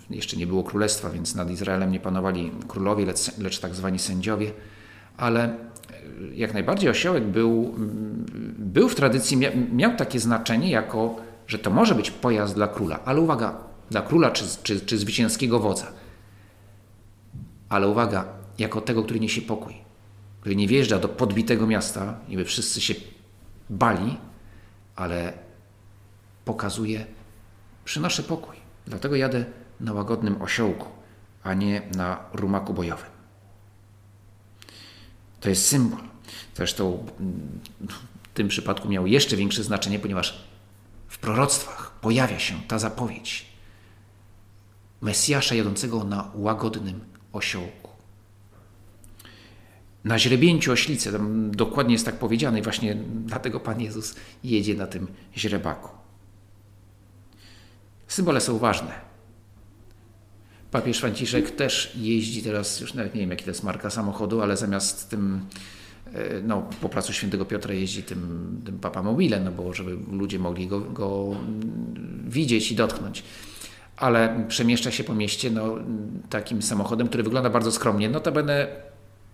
jeszcze 0.09 0.37
nie 0.37 0.47
było 0.47 0.63
królestwa, 0.63 1.09
więc 1.09 1.35
nad 1.35 1.51
Izraelem 1.51 1.91
nie 1.91 1.99
panowali 1.99 2.51
królowie, 2.67 3.05
lecz, 3.05 3.37
lecz 3.37 3.59
tak 3.59 3.75
zwani 3.75 3.99
sędziowie, 3.99 4.51
ale 5.17 5.55
jak 6.33 6.53
najbardziej 6.53 6.89
osiołek 6.89 7.23
był, 7.23 7.75
był 8.57 8.89
w 8.89 8.95
tradycji, 8.95 9.37
miał 9.73 9.95
takie 9.95 10.19
znaczenie, 10.19 10.71
jako 10.71 11.15
że 11.47 11.59
to 11.59 11.69
może 11.69 11.95
być 11.95 12.11
pojazd 12.11 12.55
dla 12.55 12.67
króla, 12.67 12.99
ale 13.05 13.21
uwaga, 13.21 13.57
dla 13.91 14.01
króla 14.01 14.31
czy, 14.31 14.45
czy, 14.63 14.79
czy 14.79 14.97
zwycięskiego 14.97 15.59
wodza 15.59 16.04
ale 17.69 17.87
uwaga, 17.87 18.25
jako 18.57 18.81
tego, 18.81 19.03
który 19.03 19.19
niesie 19.19 19.41
pokój, 19.41 19.73
który 20.41 20.55
nie 20.55 20.67
wjeżdża 20.67 20.99
do 20.99 21.09
podbitego 21.09 21.67
miasta 21.67 22.19
i 22.27 22.37
by 22.37 22.45
wszyscy 22.45 22.81
się 22.81 22.93
bali, 23.69 24.17
ale 24.95 25.33
pokazuje, 26.45 27.05
przynoszę 27.85 28.23
pokój. 28.23 28.55
Dlatego 28.85 29.15
jadę 29.15 29.45
na 29.79 29.93
łagodnym 29.93 30.41
osiołku, 30.41 30.85
a 31.43 31.53
nie 31.53 31.81
na 31.95 32.19
rumaku 32.33 32.73
bojowym. 32.73 33.09
To 35.39 35.49
jest 35.49 35.67
symbol. 35.67 35.99
Zresztą 36.55 37.05
w 38.23 38.33
tym 38.33 38.47
przypadku 38.47 38.89
miał 38.89 39.07
jeszcze 39.07 39.35
większe 39.35 39.63
znaczenie, 39.63 39.99
ponieważ 39.99 40.45
w 41.07 41.17
proroctwach 41.17 41.91
pojawia 42.01 42.39
się 42.39 42.55
ta 42.67 42.79
zapowiedź 42.79 43.55
Mesjasza 45.01 45.55
jadącego 45.55 46.03
na 46.03 46.31
łagodnym 46.35 47.14
osiołku. 47.35 47.89
Na 50.03 50.19
źrebięciu 50.19 50.71
oślicy, 50.71 51.11
tam 51.11 51.51
dokładnie 51.51 51.93
jest 51.93 52.05
tak 52.05 52.15
powiedziane 52.15 52.59
i 52.59 52.61
właśnie 52.61 52.95
dlatego 53.25 53.59
Pan 53.59 53.81
Jezus 53.81 54.15
jedzie 54.43 54.75
na 54.75 54.87
tym 54.87 55.07
źrebaku. 55.37 55.89
Symbole 58.07 58.41
są 58.41 58.57
ważne. 58.57 58.91
Papież 60.71 60.99
Franciszek 60.99 61.51
też 61.51 61.95
jeździ 61.95 62.43
teraz, 62.43 62.79
już 62.79 62.93
nawet 62.93 63.15
nie 63.15 63.21
wiem 63.21 63.29
jaki 63.29 63.43
to 63.43 63.49
jest 63.49 63.63
marka 63.63 63.89
samochodu, 63.89 64.41
ale 64.41 64.57
zamiast 64.57 65.09
tym 65.09 65.45
e, 66.13 66.41
no, 66.41 66.69
po 66.81 66.89
placu 66.89 67.13
Świętego 67.13 67.45
Piotra 67.45 67.73
jeździ 67.73 68.03
tym, 68.03 68.61
tym 68.65 68.79
Papa 68.79 69.03
Mobile, 69.03 69.39
no 69.39 69.51
bo 69.51 69.73
żeby 69.73 69.97
ludzie 70.11 70.39
mogli 70.39 70.67
go, 70.67 70.79
go 70.81 71.35
widzieć 72.27 72.71
i 72.71 72.75
dotknąć 72.75 73.23
ale 73.97 74.45
przemieszcza 74.47 74.91
się 74.91 75.03
po 75.03 75.15
mieście 75.15 75.51
no, 75.51 75.75
takim 76.29 76.61
samochodem, 76.61 77.07
który 77.07 77.23
wygląda 77.23 77.49
bardzo 77.49 77.71
skromnie. 77.71 78.09
Notabene 78.09 78.67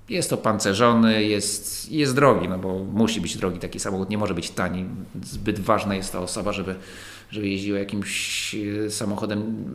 jest 0.10 0.30
to 0.30 0.38
pancerzony, 0.38 1.24
jest, 1.24 1.92
jest 1.92 2.16
drogi, 2.16 2.50
no 2.50 2.60
bo 2.60 2.84
musi 2.84 3.22
być 3.22 3.38
drogi 3.38 3.60
taki 3.60 3.80
samochód, 3.80 4.10
nie 4.10 4.18
może 4.18 4.34
być 4.34 4.50
tani. 4.50 4.86
Zbyt 5.24 5.60
ważna 5.60 5.96
jest 5.96 6.12
ta 6.12 6.20
osoba, 6.20 6.54
żeby, 6.54 6.76
żeby 7.30 7.50
jeździła 7.50 7.80
jakimś 7.80 8.56
e, 8.56 8.90
samochodem 8.90 9.66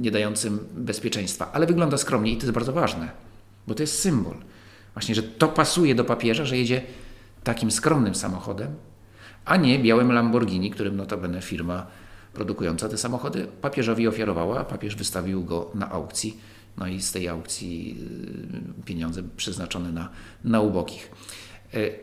nie 0.00 0.10
dającym 0.10 0.58
bezpieczeństwa. 0.74 1.50
Ale 1.52 1.66
wygląda 1.66 1.96
skromnie 1.96 2.32
i 2.32 2.36
to 2.36 2.42
jest 2.42 2.54
bardzo 2.54 2.72
ważne, 2.72 3.10
bo 3.66 3.74
to 3.74 3.82
jest 3.82 3.98
symbol. 3.98 4.34
Właśnie, 4.94 5.14
że 5.14 5.22
to 5.22 5.48
pasuje 5.48 5.94
do 5.94 6.04
papieża, 6.04 6.44
że 6.44 6.56
jedzie 6.56 6.82
takim 7.44 7.70
skromnym 7.70 8.14
samochodem, 8.14 8.74
a 9.44 9.56
nie 9.56 9.78
białym 9.78 10.12
Lamborghini, 10.12 10.70
którym 10.70 10.96
notabene 10.96 11.42
firma 11.42 11.86
produkująca 12.34 12.88
te 12.88 12.98
samochody 12.98 13.46
papieżowi 13.60 14.08
ofiarowała, 14.08 14.64
papież 14.64 14.96
wystawił 14.96 15.44
go 15.44 15.70
na 15.74 15.90
aukcji. 15.90 16.40
No 16.76 16.86
i 16.86 17.00
z 17.02 17.12
tej 17.12 17.28
aukcji 17.28 17.98
y, 18.80 18.84
pieniądze 18.84 19.22
przeznaczone 19.36 19.92
na, 19.92 20.08
na 20.44 20.60
ubogich. 20.60 21.10
Y, 21.74 21.98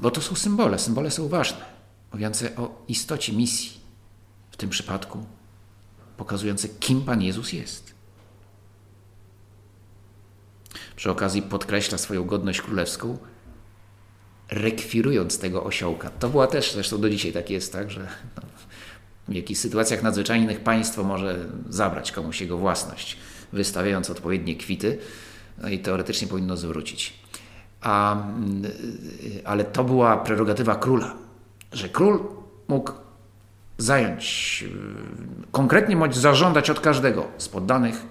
bo 0.00 0.10
to 0.10 0.20
są 0.20 0.34
symbole, 0.34 0.78
symbole 0.78 1.10
są 1.10 1.28
ważne, 1.28 1.64
mówiące 2.12 2.56
o 2.56 2.84
istocie 2.88 3.32
misji, 3.32 3.80
w 4.50 4.56
tym 4.56 4.70
przypadku 4.70 5.26
pokazujące, 6.16 6.68
kim 6.68 7.02
Pan 7.02 7.22
Jezus 7.22 7.52
jest. 7.52 7.94
Przy 10.96 11.10
okazji 11.10 11.42
podkreśla 11.42 11.98
swoją 11.98 12.24
godność 12.24 12.60
królewską, 12.60 13.18
rekwirując 14.50 15.38
tego 15.38 15.64
osiołka. 15.64 16.10
To 16.10 16.28
była 16.28 16.46
też, 16.46 16.72
zresztą 16.72 17.00
do 17.00 17.10
dzisiaj 17.10 17.32
tak 17.32 17.50
jest, 17.50 17.72
tak, 17.72 17.90
że 17.90 18.08
no, 18.36 18.42
w 19.28 19.34
jakichś 19.34 19.60
sytuacjach 19.60 20.02
nadzwyczajnych 20.02 20.60
państwo 20.60 21.04
może 21.04 21.46
zabrać 21.68 22.12
komuś 22.12 22.40
jego 22.40 22.58
własność, 22.58 23.16
wystawiając 23.52 24.10
odpowiednie 24.10 24.56
kwity 24.56 24.98
no 25.58 25.68
i 25.68 25.78
teoretycznie 25.78 26.28
powinno 26.28 26.56
zwrócić. 26.56 27.14
A, 27.80 28.12
mm, 28.12 28.62
ale 29.44 29.64
to 29.64 29.84
była 29.84 30.16
prerogatywa 30.16 30.74
króla, 30.74 31.14
że 31.72 31.88
król 31.88 32.24
mógł 32.68 32.92
zająć, 33.78 34.64
y, 34.66 35.48
konkretnie 35.52 35.96
bądź 35.96 36.16
zażądać 36.16 36.70
od 36.70 36.80
każdego 36.80 37.28
z 37.38 37.48
poddanych 37.48 38.06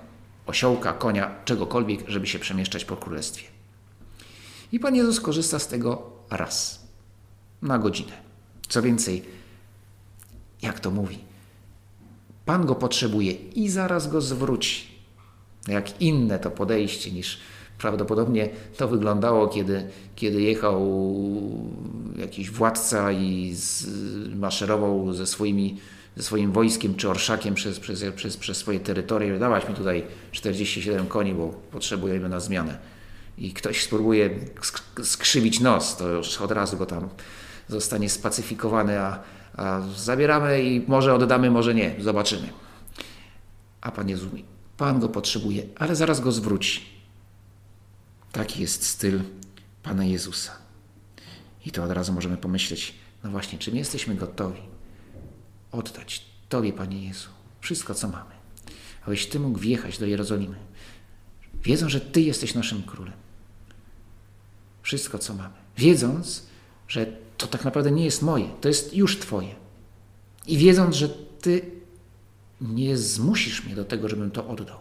osiołka, 0.46 0.94
konia, 0.94 1.36
czegokolwiek, 1.46 2.10
żeby 2.10 2.28
się 2.28 2.40
przemieszczać 2.40 2.86
po 2.86 2.98
królestwie. 2.98 3.48
I 4.72 4.80
Pan 4.80 4.96
Jezus 4.96 5.22
korzysta 5.22 5.60
z 5.60 5.68
tego 5.68 6.12
raz 6.30 6.88
na 7.62 7.80
godzinę. 7.80 8.14
Co 8.70 8.82
więcej, 8.82 9.24
jak 10.62 10.80
to 10.80 10.92
mówi, 10.92 11.20
Pan 12.46 12.66
go 12.66 12.76
potrzebuje 12.76 13.32
i 13.32 13.70
zaraz 13.70 14.08
go 14.08 14.22
zwróci. 14.22 14.84
Jak 15.68 16.02
inne 16.02 16.40
to 16.40 16.52
podejście 16.52 17.12
niż 17.12 17.40
prawdopodobnie 17.78 18.50
to 18.78 18.88
wyglądało, 18.88 19.48
kiedy, 19.48 19.88
kiedy 20.16 20.42
jechał 20.42 20.92
jakiś 22.18 22.50
władca 22.52 23.12
i 23.12 23.54
z, 23.56 23.86
maszerował 24.36 25.14
ze, 25.14 25.28
swoimi, 25.28 25.78
ze 26.18 26.24
swoim 26.24 26.52
wojskiem 26.52 26.96
czy 26.96 27.10
orszakiem 27.10 27.54
przez, 27.54 27.80
przez, 27.80 28.04
przez, 28.16 28.38
przez 28.38 28.58
swoje 28.58 28.80
terytorium. 28.80 29.40
Dawać 29.40 29.70
mi 29.70 29.76
tutaj 29.76 30.04
47 30.32 31.08
koni, 31.08 31.34
bo 31.34 31.48
potrzebujemy 31.48 32.30
na 32.30 32.40
zmianę. 32.40 32.78
I 33.38 33.54
ktoś 33.54 33.84
spróbuje 33.84 34.30
skrzywić 35.04 35.60
nos, 35.60 35.98
to 35.98 36.10
już 36.10 36.42
od 36.42 36.52
razu 36.52 36.78
go 36.78 36.86
tam 36.86 37.10
zostanie 37.68 38.10
spacyfikowany, 38.10 39.00
a 39.00 39.20
zabieramy 39.96 40.64
i 40.64 40.86
może 40.88 41.14
oddamy, 41.14 41.52
może 41.52 41.76
nie, 41.76 41.96
zobaczymy. 42.00 42.50
A 43.82 43.92
Pan 43.92 44.08
mówi, 44.08 44.46
Pan 44.78 45.00
go 45.00 45.10
potrzebuje, 45.10 45.64
ale 45.76 45.96
zaraz 45.96 46.20
go 46.20 46.32
zwróci. 46.32 46.82
Taki 48.32 48.62
jest 48.62 48.86
styl 48.86 49.20
Pana 49.84 50.06
Jezusa. 50.06 50.52
I 51.66 51.72
to 51.72 51.84
od 51.84 51.92
razu 51.92 52.14
możemy 52.14 52.38
pomyśleć, 52.38 52.94
no 53.24 53.32
właśnie, 53.32 53.60
czy 53.60 53.72
my 53.72 53.78
jesteśmy 53.78 54.16
gotowi 54.16 54.62
oddać 55.72 56.26
Tobie, 56.50 56.74
Panie 56.74 57.08
Jezu, 57.08 57.30
wszystko, 57.60 57.96
co 57.96 58.08
mamy, 58.08 58.32
abyś 59.06 59.28
Ty 59.28 59.40
mógł 59.40 59.60
wjechać 59.60 59.98
do 59.98 60.06
Jerozolimy, 60.06 60.56
wiedząc, 61.64 61.92
że 61.92 62.02
Ty 62.02 62.22
jesteś 62.22 62.56
naszym 62.56 62.84
królem. 62.84 63.14
Wszystko, 64.82 65.20
co 65.20 65.34
mamy. 65.34 65.54
Wiedząc, 65.78 66.46
że 66.88 67.06
to 67.42 67.48
tak 67.48 67.66
naprawdę 67.66 67.92
nie 67.92 68.06
jest 68.06 68.22
moje, 68.22 68.50
to 68.62 68.68
jest 68.68 68.94
już 68.94 69.20
Twoje. 69.20 69.56
I 70.48 70.58
wiedząc, 70.58 70.96
że 70.96 71.10
Ty 71.42 71.72
nie 72.62 72.98
zmusisz 72.98 73.66
mnie 73.66 73.76
do 73.76 73.86
tego, 73.86 74.10
żebym 74.10 74.32
to 74.32 74.48
oddał. 74.48 74.78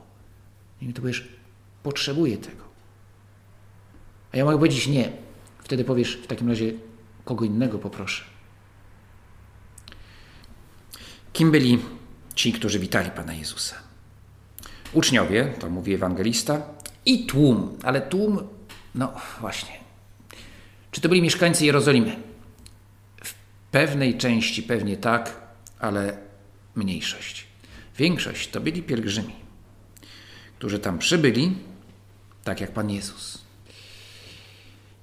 I 0.83 0.87
mi 0.87 0.95
to 0.95 1.01
powiesz, 1.03 1.29
potrzebuję 1.83 2.39
tego. 2.39 2.65
A 4.33 4.37
ja 4.37 4.45
mogę 4.45 4.57
powiedzieć 4.57 4.87
nie. 4.87 5.13
Wtedy 5.59 5.85
powiesz, 5.85 6.17
w 6.17 6.27
takim 6.27 6.49
razie 6.49 6.73
kogo 7.25 7.45
innego 7.45 7.79
poproszę. 7.79 8.25
Kim 11.33 11.51
byli 11.51 11.79
ci, 12.35 12.53
którzy 12.53 12.79
witali 12.79 13.11
Pana 13.11 13.35
Jezusa? 13.35 13.77
Uczniowie, 14.93 15.55
to 15.59 15.71
mówi 15.71 15.95
ewangelista, 15.95 16.63
i 17.07 17.27
tłum, 17.27 17.79
ale 17.83 18.01
tłum, 18.01 18.49
no 18.95 19.13
właśnie. 19.41 19.73
Czy 20.91 21.01
to 21.01 21.09
byli 21.09 21.23
mieszkańcy 21.23 21.67
Jerozolimy? 21.67 22.30
Pewnej 23.71 24.19
części 24.19 24.63
pewnie 24.63 24.97
tak, 24.97 25.37
ale 25.79 26.19
mniejszość. 26.75 27.47
Większość 27.97 28.49
to 28.49 28.61
byli 28.61 28.83
pielgrzymi, 28.83 29.35
którzy 30.59 30.79
tam 30.79 30.99
przybyli, 30.99 31.57
tak 32.45 32.61
jak 32.61 32.73
Pan 32.73 32.91
Jezus. 32.91 33.39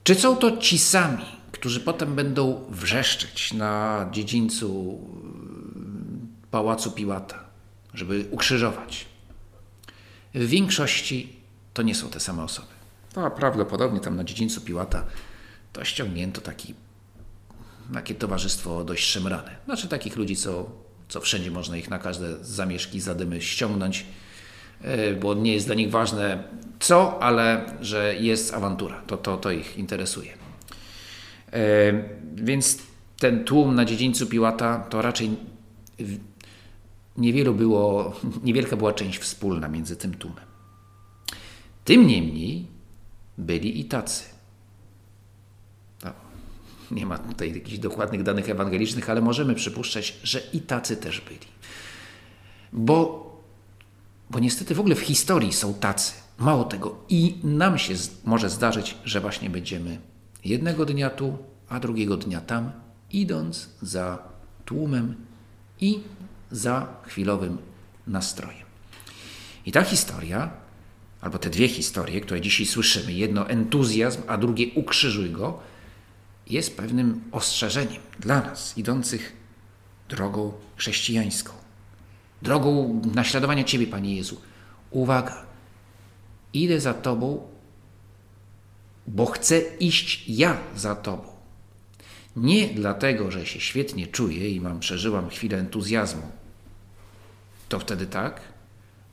Czy 0.03 0.15
są 0.15 0.35
to 0.35 0.57
ci 0.57 0.79
sami, 0.79 1.25
którzy 1.51 1.79
potem 1.79 2.15
będą 2.15 2.65
wrzeszczeć 2.69 3.53
na 3.53 4.05
dziedzińcu 4.11 4.99
y, 6.45 6.47
pałacu 6.51 6.91
Piłata, 6.91 7.43
żeby 7.93 8.25
ukrzyżować? 8.31 9.05
W 10.33 10.47
większości 10.47 11.35
to 11.73 11.81
nie 11.81 11.95
są 11.95 12.09
te 12.09 12.19
same 12.19 12.43
osoby. 12.43 12.67
No, 13.15 13.31
prawdopodobnie 13.31 13.99
tam 13.99 14.15
na 14.15 14.23
dziedzińcu 14.23 14.61
Piłata 14.61 15.05
to 15.73 15.83
ściągnięto 15.83 16.41
taki, 16.41 16.73
takie 17.93 18.15
towarzystwo 18.15 18.83
dość 18.83 19.09
szemrane. 19.09 19.55
Znaczy 19.65 19.87
takich 19.87 20.15
ludzi, 20.15 20.35
co, 20.35 20.69
co 21.07 21.21
wszędzie 21.21 21.51
można 21.51 21.77
ich 21.77 21.89
na 21.89 21.99
każde 21.99 22.45
zamieszki, 22.45 22.99
zadymy 22.99 23.41
ściągnąć, 23.41 24.05
e, 24.81 25.13
bo 25.13 25.33
nie 25.33 25.53
jest 25.53 25.65
dla 25.65 25.75
nich 25.75 25.91
ważne 25.91 26.43
co, 26.79 27.23
ale 27.23 27.65
że 27.81 28.15
jest 28.15 28.53
awantura. 28.53 29.01
To, 29.07 29.17
to, 29.17 29.37
to 29.37 29.51
ich 29.51 29.77
interesuje. 29.77 30.31
E, 31.53 31.57
więc 32.35 32.77
ten 33.19 33.43
tłum 33.43 33.75
na 33.75 33.85
dziedzińcu 33.85 34.27
Piłata 34.27 34.79
to 34.79 35.01
raczej 35.01 35.29
niewielu 37.17 37.53
było, 37.53 38.15
niewielka 38.43 38.77
była 38.77 38.93
część 38.93 39.19
wspólna 39.19 39.67
między 39.67 39.95
tym 39.95 40.13
tłumem. 40.13 40.45
Tym 41.85 42.07
niemniej 42.07 42.67
byli 43.37 43.79
i 43.79 43.85
tacy. 43.85 44.36
Nie 46.91 47.05
ma 47.05 47.17
tutaj 47.17 47.53
jakichś 47.53 47.77
dokładnych 47.77 48.23
danych 48.23 48.49
ewangelicznych, 48.49 49.09
ale 49.09 49.21
możemy 49.21 49.55
przypuszczać, 49.55 50.17
że 50.23 50.39
i 50.53 50.61
tacy 50.61 50.97
też 50.97 51.21
byli. 51.21 51.39
Bo, 52.73 53.27
bo 54.29 54.39
niestety 54.39 54.75
w 54.75 54.79
ogóle 54.79 54.95
w 54.95 55.01
historii 55.01 55.53
są 55.53 55.73
tacy. 55.73 56.13
Mało 56.37 56.63
tego, 56.63 56.95
i 57.09 57.35
nam 57.43 57.77
się 57.77 57.93
może 58.25 58.49
zdarzyć, 58.49 58.97
że 59.05 59.21
właśnie 59.21 59.49
będziemy 59.49 59.99
jednego 60.45 60.85
dnia 60.85 61.09
tu, 61.09 61.37
a 61.69 61.79
drugiego 61.79 62.17
dnia 62.17 62.41
tam, 62.41 62.71
idąc 63.11 63.69
za 63.81 64.19
tłumem 64.65 65.15
i 65.79 65.99
za 66.51 66.87
chwilowym 67.03 67.57
nastrojem. 68.07 68.67
I 69.65 69.71
ta 69.71 69.83
historia, 69.83 70.51
albo 71.21 71.37
te 71.37 71.49
dwie 71.49 71.67
historie, 71.67 72.21
które 72.21 72.41
dzisiaj 72.41 72.65
słyszymy, 72.65 73.13
jedno 73.13 73.49
entuzjazm, 73.49 74.21
a 74.27 74.37
drugie 74.37 74.67
ukrzyżuj 74.75 75.29
go, 75.29 75.59
jest 76.49 76.77
pewnym 76.77 77.21
ostrzeżeniem 77.31 78.01
dla 78.19 78.41
nas, 78.41 78.77
idących 78.77 79.33
drogą 80.09 80.53
chrześcijańską, 80.75 81.53
drogą 82.41 83.01
naśladowania 83.15 83.63
Ciebie, 83.63 83.87
Panie 83.87 84.15
Jezu. 84.15 84.41
Uwaga, 84.91 85.45
idę 86.53 86.79
za 86.79 86.93
Tobą, 86.93 87.47
bo 89.07 89.25
chcę 89.25 89.61
iść 89.79 90.23
ja 90.29 90.57
za 90.75 90.95
Tobą. 90.95 91.37
Nie 92.35 92.67
dlatego, 92.67 93.31
że 93.31 93.45
się 93.45 93.59
świetnie 93.59 94.07
czuję 94.07 94.49
i 94.49 94.61
mam, 94.61 94.79
przeżyłam 94.79 95.29
chwilę 95.29 95.57
entuzjazmu. 95.57 96.31
To 97.69 97.79
wtedy 97.79 98.05
tak, 98.05 98.41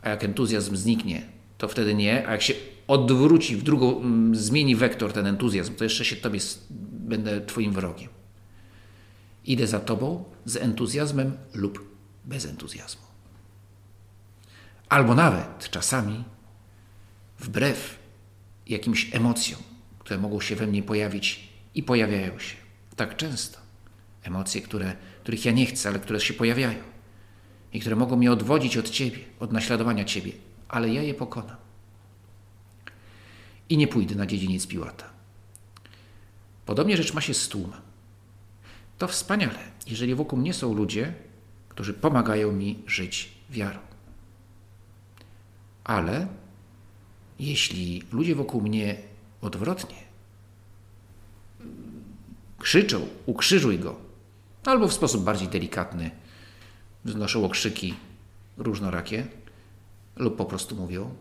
a 0.03 0.09
jak 0.09 0.25
entuzjazm 0.25 0.77
zniknie, 0.77 1.27
to 1.59 1.69
wtedy 1.69 1.95
nie, 1.95 2.29
a 2.29 2.33
jak 2.33 2.43
się 2.43 2.55
odwróci 2.87 3.57
w 3.57 3.63
drugą, 3.63 4.01
mm, 4.01 4.37
zmieni 4.37 4.77
wektor 4.77 5.13
ten 5.13 5.27
entuzjazm, 5.27 5.75
to 5.75 5.85
jeszcze 5.85 6.05
się 6.05 6.17
Tobie 6.17 6.41
będę 7.05 7.41
Twoim 7.41 7.73
wrogiem. 7.73 8.09
Idę 9.45 9.67
za 9.67 9.81
Tobą 9.81 10.25
z 10.45 10.57
entuzjazmem 10.57 11.37
lub 11.55 11.95
bez 12.25 12.47
entuzjazmu. 12.47 13.03
Albo 14.89 15.15
nawet 15.15 15.71
czasami 15.71 16.25
wbrew 17.39 17.99
jakimś 18.67 19.15
emocjom, 19.15 19.61
które 19.99 20.19
mogą 20.19 20.41
się 20.41 20.57
we 20.57 20.67
mnie 20.67 20.83
pojawić 20.83 21.49
i 21.75 21.83
pojawiają 21.83 22.39
się 22.39 22.57
tak 22.97 23.17
często. 23.17 23.59
Emocje, 24.23 24.61
które, 24.61 24.97
których 25.23 25.45
ja 25.45 25.53
nie 25.53 25.67
chcę, 25.67 25.89
ale 25.89 25.99
które 25.99 26.21
się 26.21 26.35
pojawiają 26.35 26.83
i 27.73 27.81
które 27.81 27.97
mogą 27.97 28.17
mnie 28.17 28.33
odwodzić 28.33 28.77
od 28.77 28.91
Ciebie, 28.91 29.19
od 29.41 29.53
naśladowania 29.53 30.05
Ciebie, 30.05 30.33
ale 30.69 30.89
ja 30.89 31.03
je 31.03 31.15
pokonam. 31.15 31.57
I 33.69 33.77
nie 33.77 33.89
pójdę 33.89 34.15
na 34.15 34.27
dziedziniec 34.27 34.67
Piłata. 34.67 35.14
Podobnie 36.67 36.97
rzecz 36.97 37.15
ma 37.15 37.21
się 37.21 37.35
z 37.35 37.49
tłumem. 37.49 37.81
To 38.99 39.09
wspaniale, 39.09 39.59
jeżeli 39.87 40.15
wokół 40.15 40.39
mnie 40.39 40.55
są 40.55 40.75
ludzie, 40.75 41.15
którzy 41.69 41.95
pomagają 41.95 42.53
mi 42.53 42.83
żyć 42.87 43.33
wiarą. 43.51 43.79
Ale 45.85 46.27
jeśli 47.39 48.03
ludzie 48.13 48.35
wokół 48.35 48.61
mnie 48.61 48.97
odwrotnie 49.41 50.05
krzyczą, 52.59 53.07
ukrzyżuj 53.27 53.79
go, 53.79 53.97
albo 54.65 54.89
w 54.89 54.93
sposób 54.93 55.25
bardziej 55.25 55.49
delikatny 55.49 56.11
wznoszą 57.05 57.45
okrzyki 57.45 57.95
różnorakie, 58.57 59.27
lub 60.17 60.37
po 60.37 60.45
prostu 60.45 60.77
mówią, 60.77 61.15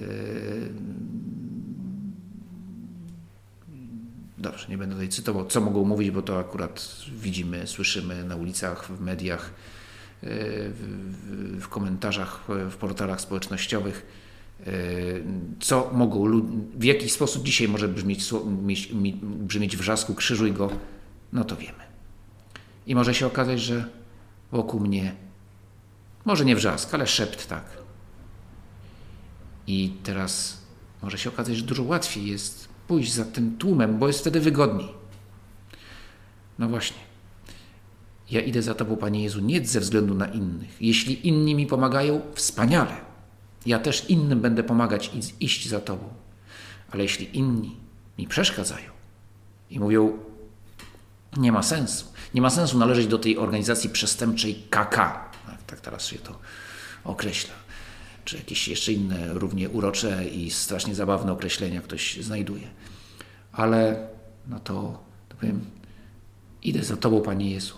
yy, 0.00 0.06
Dobrze, 4.40 4.66
nie 4.68 4.78
będę 4.78 4.94
tutaj 4.94 5.08
cytował, 5.08 5.46
co 5.46 5.60
mogą 5.60 5.84
mówić, 5.84 6.10
bo 6.10 6.22
to 6.22 6.38
akurat 6.38 6.96
widzimy, 7.12 7.66
słyszymy 7.66 8.24
na 8.24 8.36
ulicach, 8.36 8.86
w 8.86 9.00
mediach, 9.00 9.50
w, 10.22 11.58
w 11.60 11.68
komentarzach, 11.68 12.40
w 12.48 12.76
portalach 12.76 13.20
społecznościowych 13.20 14.06
E, 14.66 14.72
co 15.60 15.90
mogą, 15.92 16.42
w 16.74 16.84
jaki 16.84 17.10
sposób 17.10 17.44
dzisiaj 17.44 17.68
może 17.68 17.88
brzmieć, 17.88 18.32
brzmieć 19.22 19.76
wrzasku 19.76 20.14
krzyżuj 20.14 20.52
go, 20.52 20.70
no 21.32 21.44
to 21.44 21.56
wiemy. 21.56 21.84
I 22.86 22.94
może 22.94 23.14
się 23.14 23.26
okazać, 23.26 23.60
że 23.60 23.88
wokół 24.52 24.80
mnie, 24.80 25.14
może 26.24 26.44
nie 26.44 26.56
wrzask, 26.56 26.94
ale 26.94 27.06
szept 27.06 27.48
tak. 27.48 27.64
I 29.66 29.92
teraz 30.02 30.58
może 31.02 31.18
się 31.18 31.28
okazać, 31.28 31.56
że 31.56 31.62
dużo 31.62 31.82
łatwiej 31.82 32.26
jest 32.26 32.68
pójść 32.90 33.12
za 33.12 33.24
tym 33.24 33.56
tłumem, 33.58 33.98
bo 33.98 34.06
jest 34.06 34.20
wtedy 34.20 34.40
wygodniej. 34.40 34.88
No 36.58 36.68
właśnie. 36.68 36.96
Ja 38.30 38.40
idę 38.40 38.62
za 38.62 38.74
Tobą, 38.74 38.96
Panie 38.96 39.22
Jezu, 39.22 39.40
nie 39.40 39.66
ze 39.66 39.80
względu 39.80 40.14
na 40.14 40.26
innych. 40.26 40.76
Jeśli 40.80 41.28
inni 41.28 41.54
mi 41.54 41.66
pomagają, 41.66 42.20
wspaniale. 42.34 42.96
Ja 43.66 43.78
też 43.78 44.10
innym 44.10 44.40
będę 44.40 44.62
pomagać 44.62 45.10
i 45.14 45.44
iść 45.44 45.68
za 45.68 45.80
Tobą. 45.80 46.08
Ale 46.90 47.02
jeśli 47.02 47.38
inni 47.38 47.76
mi 48.18 48.26
przeszkadzają 48.26 48.90
i 49.70 49.80
mówią, 49.80 50.18
nie 51.36 51.52
ma 51.52 51.62
sensu, 51.62 52.06
nie 52.34 52.42
ma 52.42 52.50
sensu 52.50 52.78
należeć 52.78 53.06
do 53.06 53.18
tej 53.18 53.38
organizacji 53.38 53.90
przestępczej 53.90 54.54
KK, 54.70 54.96
tak 55.66 55.80
teraz 55.80 56.06
się 56.06 56.18
to 56.18 56.38
określa, 57.04 57.54
czy 58.24 58.36
jakieś 58.36 58.68
jeszcze 58.68 58.92
inne 58.92 59.34
równie 59.34 59.68
urocze 59.68 60.28
i 60.28 60.50
strasznie 60.50 60.94
zabawne 60.94 61.32
określenia 61.32 61.80
ktoś 61.80 62.16
znajduje. 62.16 62.79
Ale 63.60 64.08
no 64.46 64.60
to, 64.60 65.04
to 65.28 65.36
powiem, 65.36 65.70
idę 66.62 66.84
za 66.84 66.96
Tobą, 66.96 67.22
Panie 67.22 67.50
Jezu, 67.50 67.74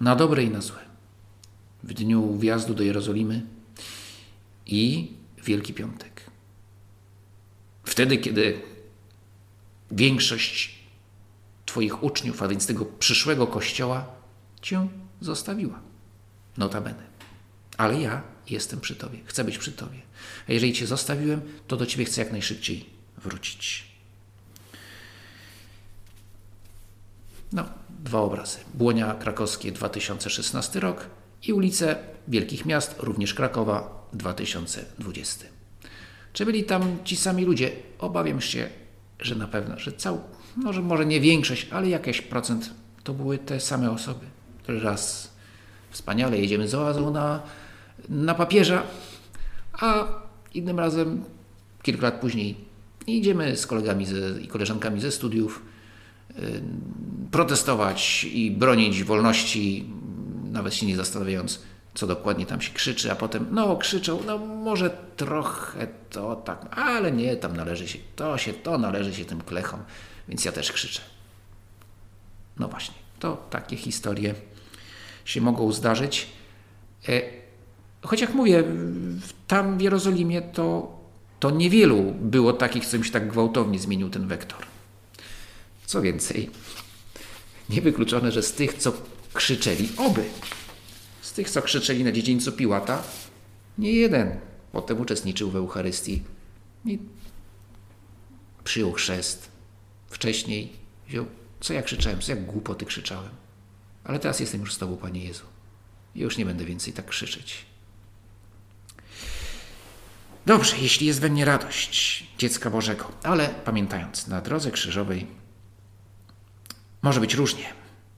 na 0.00 0.16
dobre 0.16 0.44
i 0.44 0.50
na 0.50 0.60
złe. 0.60 0.80
W 1.82 1.94
dniu 1.94 2.38
wjazdu 2.38 2.74
do 2.74 2.82
Jerozolimy 2.82 3.46
i 4.66 5.12
Wielki 5.44 5.74
Piątek. 5.74 6.30
Wtedy, 7.84 8.18
kiedy 8.18 8.60
większość 9.90 10.78
Twoich 11.66 12.02
uczniów, 12.02 12.42
a 12.42 12.48
więc 12.48 12.66
tego 12.66 12.84
przyszłego 12.84 13.46
kościoła, 13.46 14.06
Cię 14.62 14.88
zostawiła. 15.20 15.80
Notabene. 16.56 17.06
Ale 17.76 18.00
ja 18.00 18.22
jestem 18.50 18.80
przy 18.80 18.96
Tobie, 18.96 19.18
chcę 19.24 19.44
być 19.44 19.58
przy 19.58 19.72
Tobie. 19.72 20.02
A 20.48 20.52
jeżeli 20.52 20.72
Cię 20.72 20.86
zostawiłem, 20.86 21.40
to 21.66 21.76
do 21.76 21.86
Ciebie 21.86 22.04
chcę 22.04 22.20
jak 22.20 22.32
najszybciej 22.32 22.86
wrócić. 23.16 23.87
No, 27.52 27.64
dwa 28.04 28.20
obrazy. 28.20 28.58
Błonia 28.74 29.14
krakowskie 29.14 29.72
2016 29.72 30.80
rok 30.80 31.06
i 31.46 31.52
ulice 31.52 31.96
wielkich 32.28 32.66
miast, 32.66 32.94
również 32.98 33.34
Krakowa 33.34 34.08
2020. 34.12 35.46
Czy 36.32 36.46
byli 36.46 36.64
tam 36.64 36.98
ci 37.04 37.16
sami 37.16 37.44
ludzie? 37.44 37.70
Obawiam 37.98 38.40
się, 38.40 38.68
że 39.20 39.34
na 39.34 39.46
pewno, 39.46 39.78
że 39.78 39.92
cał, 39.92 40.20
może, 40.56 40.82
może 40.82 41.06
nie 41.06 41.20
większość, 41.20 41.68
ale 41.70 41.88
jakiś 41.88 42.22
procent 42.22 42.70
to 43.04 43.14
były 43.14 43.38
te 43.38 43.60
same 43.60 43.90
osoby, 43.90 44.26
raz 44.68 45.32
wspaniale 45.90 46.38
jedziemy 46.38 46.68
z 46.68 46.74
oazą 46.74 47.10
na, 47.10 47.42
na 48.08 48.34
papieża, 48.34 48.82
a 49.72 50.08
innym 50.54 50.78
razem, 50.78 51.24
kilka 51.82 52.02
lat 52.02 52.20
później, 52.20 52.56
idziemy 53.06 53.56
z 53.56 53.66
kolegami 53.66 54.06
ze, 54.06 54.40
i 54.40 54.48
koleżankami 54.48 55.00
ze 55.00 55.12
studiów 55.12 55.62
protestować 57.30 58.24
i 58.24 58.50
bronić 58.50 59.04
wolności, 59.04 59.90
nawet 60.52 60.74
się 60.74 60.86
nie 60.86 60.96
zastanawiając, 60.96 61.62
co 61.94 62.06
dokładnie 62.06 62.46
tam 62.46 62.60
się 62.60 62.72
krzyczy, 62.72 63.12
a 63.12 63.14
potem, 63.14 63.46
no 63.50 63.76
krzyczą, 63.76 64.20
no 64.26 64.38
może 64.38 64.90
trochę 65.16 65.86
to 66.10 66.36
tak, 66.36 66.78
ale 66.78 67.12
nie, 67.12 67.36
tam 67.36 67.56
należy 67.56 67.88
się, 67.88 67.98
to 68.16 68.38
się, 68.38 68.52
to 68.52 68.78
należy 68.78 69.14
się 69.14 69.24
tym 69.24 69.40
klechom, 69.40 69.80
więc 70.28 70.44
ja 70.44 70.52
też 70.52 70.72
krzyczę. 70.72 71.00
No 72.58 72.68
właśnie, 72.68 72.94
to 73.18 73.46
takie 73.50 73.76
historie 73.76 74.34
się 75.24 75.40
mogą 75.40 75.72
zdarzyć. 75.72 76.26
E, 77.08 77.22
choć 78.02 78.20
jak 78.20 78.34
mówię, 78.34 78.64
tam 79.46 79.78
w 79.78 79.80
Jerozolimie 79.80 80.42
to, 80.42 80.98
to 81.40 81.50
niewielu 81.50 82.14
było 82.20 82.52
takich, 82.52 82.86
co 82.86 82.96
im 82.96 83.04
się 83.04 83.12
tak 83.12 83.28
gwałtownie 83.28 83.78
zmienił 83.78 84.10
ten 84.10 84.28
wektor. 84.28 84.67
Co 85.88 86.02
więcej, 86.02 86.50
niewykluczone, 87.70 88.32
że 88.32 88.42
z 88.42 88.52
tych, 88.52 88.74
co 88.74 88.92
krzyczeli, 89.34 89.88
oby 89.96 90.24
z 91.22 91.32
tych, 91.32 91.50
co 91.50 91.62
krzyczeli 91.62 92.04
na 92.04 92.12
dziedzińcu 92.12 92.52
Piłata, 92.52 93.02
nie 93.78 93.92
jeden 93.92 94.40
potem 94.72 95.00
uczestniczył 95.00 95.50
w 95.50 95.56
Eucharystii 95.56 96.22
i 96.84 96.98
przyjął 98.64 98.92
chrzest. 98.92 99.48
Wcześniej 100.08 100.72
wziął, 101.08 101.26
co 101.60 101.72
ja 101.72 101.82
krzyczałem, 101.82 102.20
co 102.20 102.32
jak 102.32 102.46
głupoty 102.46 102.86
krzyczałem. 102.86 103.30
Ale 104.04 104.18
teraz 104.18 104.40
jestem 104.40 104.60
już 104.60 104.74
z 104.74 104.78
Tobą, 104.78 104.96
Panie 104.96 105.24
Jezu. 105.24 105.44
I 106.14 106.20
już 106.20 106.36
nie 106.36 106.46
będę 106.46 106.64
więcej 106.64 106.92
tak 106.92 107.06
krzyczeć. 107.06 107.66
Dobrze, 110.46 110.76
jeśli 110.78 111.06
jest 111.06 111.20
we 111.20 111.28
mnie 111.28 111.44
radość 111.44 112.26
dziecka 112.38 112.70
Bożego, 112.70 113.12
ale 113.22 113.48
pamiętając, 113.48 114.26
na 114.26 114.40
drodze 114.40 114.70
krzyżowej 114.70 115.47
może 117.02 117.20
być 117.20 117.34
różnie. 117.34 117.64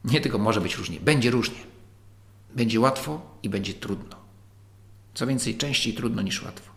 Nie 0.03 0.21
tylko 0.21 0.37
może 0.37 0.61
być 0.61 0.75
różnie, 0.75 0.99
będzie 0.99 1.31
różnie. 1.31 1.59
Będzie 2.55 2.79
łatwo 2.79 3.21
i 3.43 3.49
będzie 3.49 3.73
trudno. 3.73 4.15
Co 5.13 5.27
więcej, 5.27 5.57
częściej 5.57 5.93
trudno 5.93 6.21
niż 6.21 6.43
łatwo. 6.43 6.71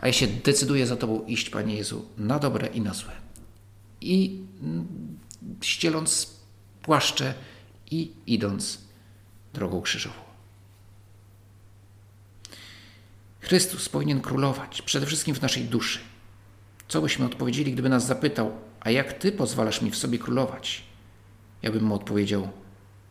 A 0.00 0.06
ja 0.06 0.12
się 0.12 0.26
decyduję 0.26 0.86
za 0.86 0.96
Tobą 0.96 1.24
iść, 1.26 1.50
Panie 1.50 1.74
Jezu, 1.74 2.04
na 2.18 2.38
dobre 2.38 2.66
i 2.66 2.80
na 2.80 2.94
złe. 2.94 3.12
I 4.00 4.40
mm, 4.62 4.86
ścieląc 5.60 6.30
płaszcze 6.82 7.34
i 7.90 8.12
idąc 8.26 8.78
drogą 9.52 9.82
krzyżową. 9.82 10.20
Chrystus 13.40 13.88
powinien 13.88 14.20
królować 14.20 14.82
przede 14.82 15.06
wszystkim 15.06 15.34
w 15.34 15.42
naszej 15.42 15.64
duszy. 15.64 15.98
Co 16.88 17.02
byśmy 17.02 17.26
odpowiedzieli, 17.26 17.72
gdyby 17.72 17.88
nas 17.88 18.06
zapytał, 18.06 18.52
a 18.80 18.90
jak 18.90 19.12
Ty 19.12 19.32
pozwalasz 19.32 19.82
mi 19.82 19.90
w 19.90 19.96
sobie 19.96 20.18
królować? 20.18 20.89
Ja 21.62 21.70
bym 21.70 21.84
mu 21.84 21.94
odpowiedział, 21.94 22.48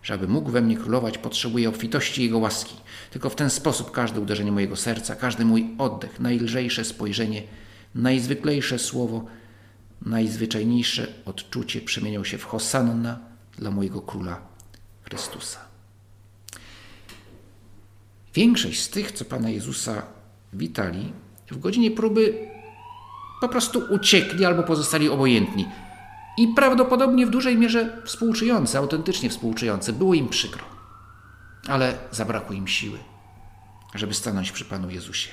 że 0.04 0.14
aby 0.14 0.28
mógł 0.28 0.52
we 0.52 0.62
mnie 0.62 0.78
królować, 0.78 1.18
potrzebuję 1.18 1.70
obfitości 1.70 2.24
Jego 2.24 2.38
łaski. 2.38 2.76
Tylko 3.12 3.30
w 3.30 3.36
ten 3.36 3.50
sposób 3.50 3.92
każde 3.92 4.20
uderzenie 4.20 4.52
mojego 4.52 4.76
serca, 4.76 5.16
każdy 5.16 5.46
mój 5.46 5.76
oddech, 5.78 6.20
najlżejsze 6.20 6.86
spojrzenie, 6.86 7.44
najzwyklejsze 7.96 8.80
słowo, 8.80 9.26
najzwyczajniejsze 10.06 11.08
odczucie 11.26 11.82
przemienią 11.82 12.24
się 12.24 12.38
w 12.38 12.44
hosanna 12.44 13.20
dla 13.58 13.72
mojego 13.72 14.02
Króla 14.02 14.42
Chrystusa. 15.02 15.60
Większość 18.34 18.82
z 18.82 18.90
tych, 18.90 19.12
co 19.12 19.26
Pana 19.26 19.50
Jezusa 19.50 20.04
witali, 20.54 21.14
w 21.52 21.60
godzinie 21.60 21.92
próby 21.92 22.48
po 23.42 23.50
prostu 23.50 23.82
uciekli 23.92 24.46
albo 24.46 24.64
pozostali 24.64 25.10
obojętni 25.10 25.66
i 26.40 26.48
prawdopodobnie 26.48 27.26
w 27.26 27.30
dużej 27.30 27.58
mierze 27.58 28.02
współczujące, 28.06 28.78
autentycznie 28.78 29.30
współczujące. 29.30 29.94
Było 29.94 30.14
im 30.14 30.30
przykro, 30.30 30.64
ale 31.68 31.98
zabrakło 32.12 32.56
im 32.56 32.68
siły, 32.68 33.00
żeby 33.96 34.14
stanąć 34.14 34.52
przy 34.52 34.66
Panu 34.66 34.90
Jezusie. 34.90 35.32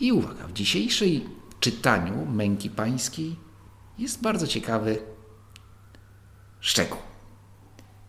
I 0.00 0.12
uwaga, 0.12 0.46
w 0.46 0.52
dzisiejszej 0.52 1.28
czytaniu 1.60 2.26
męki 2.26 2.70
pańskiej 2.70 3.36
jest 3.98 4.22
bardzo 4.22 4.46
ciekawy 4.46 4.98
szczegół. 6.60 6.98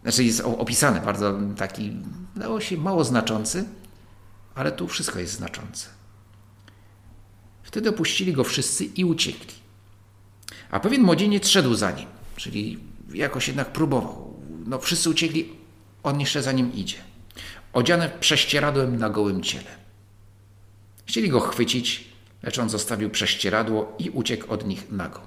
Znaczy 0.04 0.24
jest 0.24 0.42
opisany 0.42 1.02
bardzo 1.02 1.40
taki, 1.58 1.98
dało 2.36 2.62
się 2.62 2.78
mało 2.78 3.04
znaczący, 3.04 3.66
ale 4.56 4.72
tu 4.72 4.88
wszystko 4.88 5.20
jest 5.20 5.34
znaczące. 5.34 5.90
Wtedy 7.64 7.90
opuścili 7.90 8.34
go 8.34 8.44
wszyscy 8.44 8.86
i 8.86 9.06
uciekli. 9.06 9.57
A 10.72 10.80
pewien 10.80 11.02
młodzieniec 11.02 11.48
szedł 11.48 11.74
za 11.74 11.92
nim, 11.92 12.08
czyli 12.36 12.80
jakoś 13.14 13.48
jednak 13.48 13.74
próbował. 13.74 14.34
No 14.66 14.80
wszyscy 14.80 15.10
uciekli, 15.10 15.50
on 16.04 16.20
jeszcze 16.20 16.42
za 16.42 16.52
nim 16.52 16.74
idzie. 16.74 16.98
Odziany 17.74 18.12
prześcieradłem 18.20 18.98
na 18.98 19.10
gołym 19.10 19.44
ciele. 19.44 19.78
Chcieli 21.06 21.30
go 21.30 21.40
chwycić, 21.40 22.04
lecz 22.44 22.60
on 22.60 22.70
zostawił 22.70 23.10
prześcieradło 23.10 23.96
i 24.00 24.10
uciekł 24.10 24.54
od 24.54 24.68
nich 24.68 24.92
nago. 24.92 25.22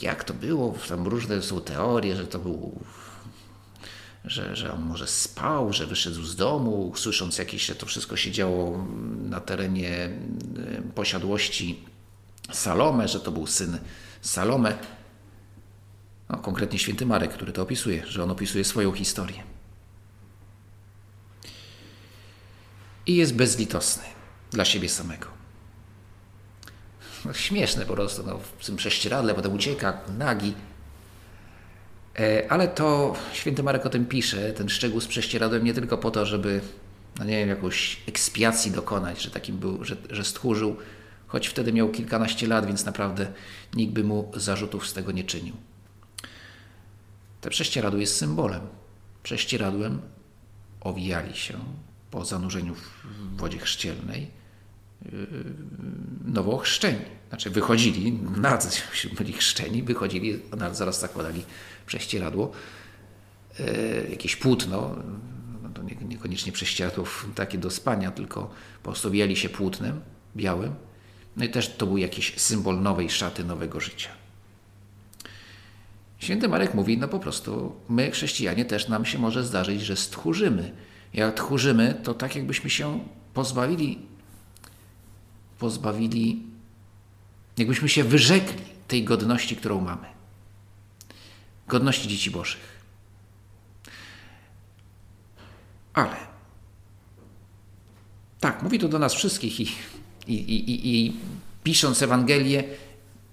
Jak 0.00 0.24
to 0.24 0.34
było? 0.34 0.74
Tam 0.88 1.06
różne 1.06 1.42
są 1.42 1.60
teorie, 1.60 2.16
że 2.16 2.26
to 2.26 2.38
był 2.38 2.80
że, 4.24 4.56
że 4.56 4.72
on 4.72 4.82
może 4.82 5.06
spał, 5.06 5.72
że 5.72 5.86
wyszedł 5.86 6.22
z 6.22 6.36
domu, 6.36 6.92
słysząc 6.96 7.38
jakieś, 7.38 7.66
że 7.66 7.74
to 7.74 7.86
wszystko 7.86 8.16
się 8.16 8.30
działo 8.30 8.86
na 9.22 9.40
terenie 9.40 10.10
posiadłości 10.94 11.84
Salome, 12.52 13.08
że 13.08 13.20
to 13.20 13.32
był 13.32 13.46
syn 13.46 13.78
Salome. 14.20 14.78
No, 16.28 16.38
konkretnie 16.38 16.78
święty 16.78 17.06
Marek, 17.06 17.32
który 17.32 17.52
to 17.52 17.62
opisuje, 17.62 18.06
że 18.06 18.22
on 18.22 18.30
opisuje 18.30 18.64
swoją 18.64 18.92
historię. 18.92 19.42
I 23.06 23.16
jest 23.16 23.34
bezlitosny 23.34 24.02
dla 24.50 24.64
siebie 24.64 24.88
samego. 24.88 25.26
No, 27.24 27.32
śmieszne 27.32 27.86
po 27.86 27.94
prostu, 27.94 28.22
no, 28.26 28.38
w 28.58 28.66
tym 28.66 28.76
prześcieradle, 28.76 29.34
potem 29.34 29.52
ucieka, 29.52 30.00
nagi. 30.18 30.54
E, 32.18 32.52
ale 32.52 32.68
to 32.68 33.14
święty 33.32 33.62
Marek 33.62 33.86
o 33.86 33.90
tym 33.90 34.06
pisze, 34.06 34.52
ten 34.52 34.68
szczegół 34.68 35.00
z 35.00 35.06
prześcieradłem, 35.06 35.64
nie 35.64 35.74
tylko 35.74 35.98
po 35.98 36.10
to, 36.10 36.26
żeby, 36.26 36.60
no 37.18 37.24
nie 37.24 37.38
wiem, 37.38 37.48
jakąś 37.48 38.00
ekspiacji 38.08 38.70
dokonać, 38.70 39.22
że 39.22 39.30
takim 39.30 39.58
był, 39.58 39.84
że, 39.84 39.96
że 40.10 40.24
stchórzył, 40.24 40.76
choć 41.28 41.48
wtedy 41.48 41.72
miał 41.72 41.88
kilkanaście 41.88 42.46
lat, 42.46 42.66
więc 42.66 42.84
naprawdę 42.84 43.32
nikt 43.74 43.92
by 43.92 44.04
mu 44.04 44.32
zarzutów 44.36 44.86
z 44.86 44.92
tego 44.92 45.12
nie 45.12 45.24
czynił. 45.24 45.54
Te 47.40 47.50
prześcieradło 47.50 48.00
jest 48.00 48.16
symbolem. 48.16 48.60
Prześcieradłem 49.22 50.00
owijali 50.80 51.36
się 51.36 51.58
po 52.10 52.24
zanurzeniu 52.24 52.74
w 52.74 53.36
wodzie 53.36 53.58
chrzcielnej 53.58 54.30
yy, 55.02 55.10
nowo 56.24 56.52
ochrzczeni. 56.52 57.04
Znaczy 57.28 57.50
wychodzili, 57.50 58.12
nadzy 58.36 58.68
byli 59.18 59.32
chrzczeni, 59.32 59.82
wychodzili, 59.82 60.40
zaraz 60.72 61.00
zakładali 61.00 61.44
prześcieradło, 61.86 62.52
yy, 63.58 63.66
jakieś 64.10 64.36
płótno, 64.36 64.96
no 65.62 65.82
niekoniecznie 66.08 66.52
prześcieradło 66.52 67.04
takie 67.34 67.58
do 67.58 67.70
spania, 67.70 68.10
tylko 68.10 68.50
po 68.82 68.90
prostu 68.90 69.08
owijali 69.08 69.36
się 69.36 69.48
płótnem 69.48 70.00
białym. 70.36 70.74
No 71.38 71.44
i 71.44 71.48
też 71.48 71.76
to 71.76 71.86
był 71.86 71.98
jakiś 71.98 72.40
symbol 72.40 72.82
nowej 72.82 73.10
szaty, 73.10 73.44
nowego 73.44 73.80
życia. 73.80 74.08
Święty 76.18 76.48
Marek 76.48 76.74
mówi, 76.74 76.98
no 76.98 77.08
po 77.08 77.18
prostu 77.18 77.76
my, 77.88 78.10
chrześcijanie, 78.10 78.64
też 78.64 78.88
nam 78.88 79.04
się 79.04 79.18
może 79.18 79.44
zdarzyć, 79.44 79.82
że 79.82 79.96
stchórzymy. 79.96 80.72
Jak 81.14 81.34
tchórzymy, 81.34 82.00
to 82.02 82.14
tak 82.14 82.36
jakbyśmy 82.36 82.70
się 82.70 83.00
pozbawili, 83.34 83.98
pozbawili, 85.58 86.42
jakbyśmy 87.56 87.88
się 87.88 88.04
wyrzekli 88.04 88.62
tej 88.88 89.04
godności, 89.04 89.56
którą 89.56 89.80
mamy. 89.80 90.06
Godności 91.68 92.08
dzieci 92.08 92.30
Bożych. 92.30 92.78
Ale 95.94 96.16
tak, 98.40 98.62
mówi 98.62 98.78
to 98.78 98.88
do 98.88 98.98
nas 98.98 99.14
wszystkich 99.14 99.60
i, 99.60 99.66
i, 100.28 100.34
i, 100.34 100.96
i 100.96 101.16
pisząc 101.62 102.02
Ewangelię, 102.02 102.64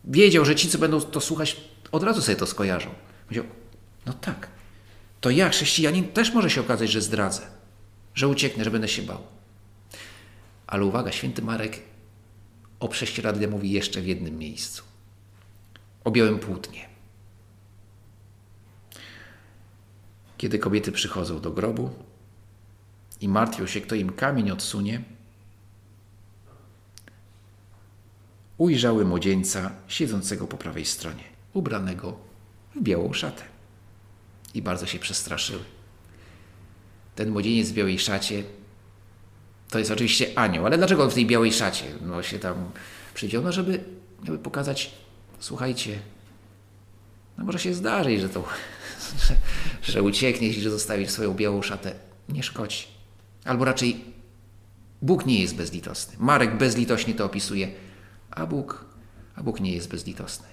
wiedział, 0.06 0.46
że 0.46 0.56
ci, 0.56 0.70
co 0.70 0.78
będą 0.78 1.02
to 1.02 1.22
słuchać, 1.22 1.58
od 1.92 2.04
razu 2.04 2.22
sobie 2.22 2.36
to 2.36 2.46
skojarzą. 2.46 2.90
Powiedział, 3.26 3.46
no 4.06 4.14
tak, 4.14 4.48
to 5.22 5.30
ja, 5.30 5.50
chrześcijanin, 5.50 6.08
też 6.08 6.34
może 6.34 6.50
się 6.50 6.62
okazać, 6.62 6.92
że 6.92 7.02
zdradzę, 7.02 7.42
że 8.16 8.28
ucieknę, 8.28 8.64
że 8.64 8.72
będę 8.72 8.88
się 8.88 9.02
bał. 9.02 9.22
Ale 10.68 10.86
uwaga, 10.86 11.12
święty 11.12 11.42
Marek 11.42 11.80
o 12.80 12.88
prześcieradle 12.88 13.48
mówi 13.48 13.72
jeszcze 13.72 14.02
w 14.02 14.08
jednym 14.08 14.38
miejscu. 14.38 14.84
O 16.04 16.12
białym 16.12 16.40
płótnie. 16.40 16.86
Kiedy 20.38 20.60
kobiety 20.60 20.92
przychodzą 20.92 21.42
do 21.42 21.52
grobu 21.52 21.90
i 23.22 23.28
martwią 23.28 23.68
się, 23.68 23.82
kto 23.82 23.96
im 23.96 24.12
kamień 24.12 24.52
odsunie, 24.52 25.02
ujrzały 28.58 29.06
młodzieńca 29.06 29.72
siedzącego 29.88 30.48
po 30.48 30.58
prawej 30.58 30.86
stronie, 30.86 31.24
ubranego 31.54 32.18
w 32.76 32.82
białą 32.82 33.14
szatę. 33.14 33.44
I 34.54 34.62
bardzo 34.62 34.86
się 34.86 35.00
przestraszyły. 35.00 35.64
Ten 37.16 37.30
młodzieniec 37.30 37.70
w 37.70 37.74
białej 37.74 38.00
szacie 38.00 38.44
to 39.70 39.80
jest 39.80 39.92
oczywiście 39.92 40.40
anioł, 40.40 40.66
ale 40.66 40.78
dlaczego 40.78 41.04
on 41.04 41.10
w 41.10 41.14
tej 41.14 41.26
białej 41.26 41.54
szacie 41.54 41.86
no, 42.02 42.24
się 42.24 42.40
tam 42.40 42.72
przyjdzie? 43.14 43.42
No, 43.42 43.52
żeby, 43.52 43.84
żeby 44.24 44.38
pokazać, 44.38 44.92
słuchajcie, 45.40 46.00
no 47.38 47.46
może 47.46 47.60
się 47.60 47.74
zdarzyć, 47.74 48.22
że 48.22 48.30
to, 48.30 48.48
że, 49.28 49.36
że 49.92 50.04
uciekniesz 50.04 50.58
i 50.58 50.62
że 50.62 50.70
zostawisz 50.70 51.10
swoją 51.10 51.34
białą 51.34 51.62
szatę. 51.62 51.96
Nie 52.30 52.44
szkodzi. 52.44 52.88
Albo 53.46 53.66
raczej 53.66 54.06
Bóg 55.02 55.26
nie 55.26 55.42
jest 55.42 55.56
bezlitosny. 55.56 56.16
Marek 56.20 56.58
bezlitośnie 56.58 57.14
to 57.14 57.26
opisuje 57.26 57.68
a 58.36 58.46
Bóg, 58.46 58.86
a 59.36 59.44
Bóg 59.44 59.60
nie 59.60 59.72
jest 59.72 59.90
bezlitosny. 59.90 60.48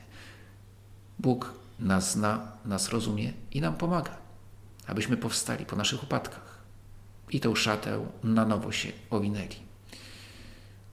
Bóg 1.18 1.55
nas 1.79 2.12
zna, 2.12 2.53
nas 2.64 2.88
rozumie 2.88 3.33
i 3.51 3.61
nam 3.61 3.75
pomaga, 3.75 4.16
abyśmy 4.87 5.16
powstali 5.16 5.66
po 5.66 5.77
naszych 5.77 6.03
upadkach 6.03 6.62
i 7.31 7.40
tą 7.40 7.55
szatę 7.55 8.07
na 8.25 8.45
nowo 8.47 8.73
się 8.73 8.92
owinęli. 9.11 9.57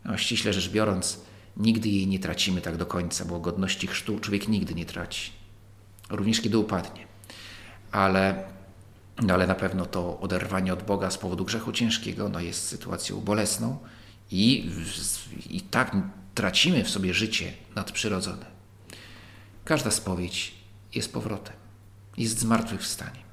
No, 0.05 0.17
ściśle 0.17 0.53
rzecz 0.53 0.69
biorąc, 0.69 1.19
nigdy 1.57 1.89
jej 1.89 2.07
nie 2.07 2.19
tracimy 2.19 2.61
tak 2.61 2.77
do 2.77 2.85
końca, 2.85 3.25
bo 3.25 3.39
godności 3.39 3.87
chrztu 3.87 4.19
człowiek 4.19 4.47
nigdy 4.47 4.75
nie 4.75 4.85
traci, 4.85 5.31
również 6.09 6.41
kiedy 6.41 6.57
upadnie. 6.57 7.07
Ale, 7.91 8.43
ale 9.29 9.47
na 9.47 9.55
pewno 9.55 9.85
to 9.85 10.19
oderwanie 10.19 10.73
od 10.73 10.83
Boga 10.83 11.11
z 11.11 11.17
powodu 11.17 11.45
grzechu 11.45 11.71
ciężkiego 11.71 12.29
no 12.29 12.39
jest 12.39 12.67
sytuacją 12.67 13.21
bolesną 13.21 13.77
i, 14.31 14.71
i 15.49 15.61
tak 15.61 15.95
tracimy 16.39 16.83
w 16.83 16.89
sobie 16.89 17.13
życie 17.13 17.53
nadprzyrodzone. 17.75 18.45
Każda 19.65 19.91
spowiedź 19.91 20.53
jest 20.95 21.13
powrotem, 21.13 21.53
jest 22.17 22.39
zmartwychwstaniem. 22.39 23.23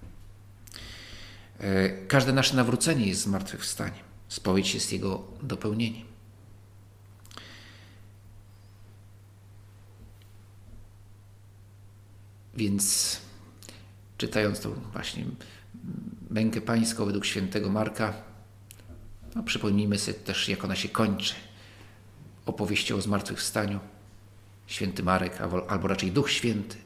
E, 1.59 1.89
każde 1.89 2.33
nasze 2.33 2.57
nawrócenie 2.57 3.07
jest 3.07 3.21
zmartwychwstaniem. 3.21 4.05
Spowiedź 4.29 4.75
jest 4.75 4.93
jego 4.93 5.25
dopełnieniem. 5.43 6.07
Więc 12.55 13.17
czytając 14.19 14.61
tą 14.61 14.75
właśnie 14.93 15.25
mękę 16.31 16.61
pańską 16.61 17.05
według 17.05 17.25
świętego 17.27 17.71
Marka, 17.71 18.15
no 19.35 19.43
przypomnijmy 19.43 19.99
sobie 19.99 20.19
też, 20.19 20.49
jak 20.49 20.65
ona 20.65 20.77
się 20.77 20.89
kończy 20.89 21.35
opowieścią 22.47 22.97
o 22.97 23.01
zmartwychwstaniu. 23.01 23.81
Święty 24.67 25.03
Marek, 25.03 25.41
albo 25.69 25.89
raczej 25.89 26.13
Duch 26.13 26.31
Święty, 26.31 26.77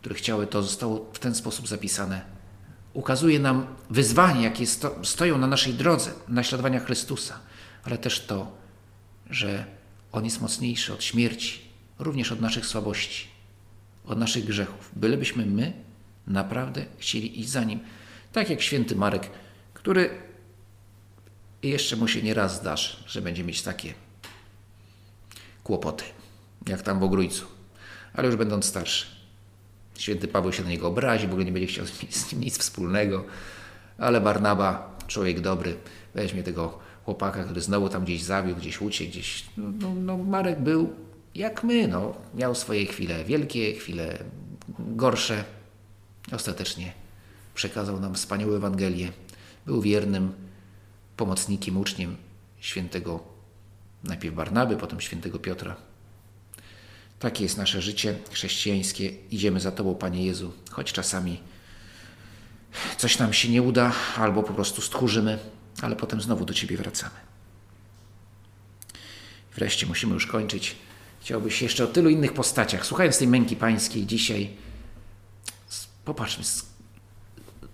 który 0.00 0.14
chciały, 0.14 0.46
to 0.46 0.62
zostało 0.62 1.10
w 1.12 1.18
ten 1.18 1.34
sposób 1.34 1.68
zapisane, 1.68 2.22
ukazuje 2.92 3.38
nam 3.38 3.66
wyzwania, 3.90 4.40
jakie 4.40 4.66
sto, 4.66 5.04
stoją 5.04 5.38
na 5.38 5.46
naszej 5.46 5.74
drodze 5.74 6.10
naśladowania 6.28 6.80
Chrystusa, 6.80 7.38
ale 7.84 7.98
też 7.98 8.26
to, 8.26 8.52
że 9.30 9.64
On 10.12 10.24
jest 10.24 10.40
mocniejszy 10.40 10.92
od 10.92 11.04
śmierci, 11.04 11.60
również 11.98 12.32
od 12.32 12.40
naszych 12.40 12.66
słabości, 12.66 13.28
od 14.04 14.18
naszych 14.18 14.44
grzechów. 14.44 14.90
Bylebyśmy 14.96 15.46
my 15.46 15.72
naprawdę 16.26 16.84
chcieli 16.98 17.40
iść 17.40 17.48
za 17.48 17.64
Nim. 17.64 17.80
Tak 18.32 18.50
jak 18.50 18.62
święty 18.62 18.96
Marek, 18.96 19.30
który 19.74 20.10
jeszcze 21.62 21.96
mu 21.96 22.08
się 22.08 22.22
nie 22.22 22.34
raz 22.34 22.56
zdarzy, 22.56 22.96
że 23.06 23.22
będzie 23.22 23.44
mieć 23.44 23.62
takie 23.62 23.94
kłopoty, 25.64 26.04
jak 26.66 26.82
tam 26.82 27.00
w 27.00 27.02
Ogrójcu, 27.02 27.46
ale 28.14 28.26
już 28.26 28.36
będąc 28.36 28.64
starszy. 28.64 29.06
Święty 29.98 30.28
Paweł 30.28 30.52
się 30.52 30.62
na 30.62 30.70
niego 30.70 30.88
obrazi, 30.88 31.26
w 31.26 31.30
ogóle 31.30 31.44
nie 31.44 31.52
będzie 31.52 31.66
chciał 31.66 31.86
z 32.10 32.32
nim 32.32 32.40
nic 32.40 32.58
wspólnego, 32.58 33.24
ale 33.98 34.20
Barnaba, 34.20 34.96
człowiek 35.06 35.40
dobry, 35.40 35.76
weźmie 36.14 36.42
tego 36.42 36.78
chłopaka, 37.04 37.44
który 37.44 37.60
znowu 37.60 37.88
tam 37.88 38.04
gdzieś 38.04 38.22
zabił, 38.22 38.56
gdzieś 38.56 38.80
uciekł, 38.80 39.10
gdzieś. 39.10 39.44
No, 39.56 39.72
no, 39.80 39.94
no 39.94 40.18
Marek 40.18 40.60
był 40.60 40.92
jak 41.34 41.64
my, 41.64 41.88
no. 41.88 42.14
miał 42.34 42.54
swoje 42.54 42.86
chwile 42.86 43.24
wielkie, 43.24 43.74
chwile 43.74 44.18
gorsze. 44.78 45.44
Ostatecznie 46.32 46.92
przekazał 47.54 48.00
nam 48.00 48.14
wspaniałą 48.14 48.54
Ewangelię. 48.54 49.12
Był 49.66 49.82
wiernym 49.82 50.32
pomocnikiem, 51.16 51.76
uczniem 51.76 52.16
świętego 52.60 53.20
Najpierw 54.04 54.34
Barnaby, 54.34 54.76
potem 54.76 55.00
świętego 55.00 55.38
Piotra. 55.38 55.76
Takie 57.18 57.44
jest 57.44 57.56
nasze 57.56 57.82
życie 57.82 58.18
chrześcijańskie. 58.30 59.10
Idziemy 59.30 59.60
za 59.60 59.72
Tobą, 59.72 59.94
Panie 59.94 60.26
Jezu, 60.26 60.52
choć 60.70 60.92
czasami 60.92 61.40
coś 62.96 63.18
nam 63.18 63.32
się 63.32 63.48
nie 63.48 63.62
uda, 63.62 63.92
albo 64.16 64.42
po 64.42 64.54
prostu 64.54 64.82
stchórzymy, 64.82 65.38
ale 65.82 65.96
potem 65.96 66.20
znowu 66.20 66.44
do 66.44 66.54
Ciebie 66.54 66.76
wracamy. 66.76 67.14
Wreszcie 69.54 69.86
musimy 69.86 70.14
już 70.14 70.26
kończyć. 70.26 70.76
Chciałbyś 71.20 71.62
jeszcze 71.62 71.84
o 71.84 71.86
tylu 71.86 72.10
innych 72.10 72.32
postaciach. 72.32 72.86
Słuchając 72.86 73.18
tej 73.18 73.28
męki 73.28 73.56
pańskiej 73.56 74.06
dzisiaj, 74.06 74.50
popatrzmy, 76.04 76.44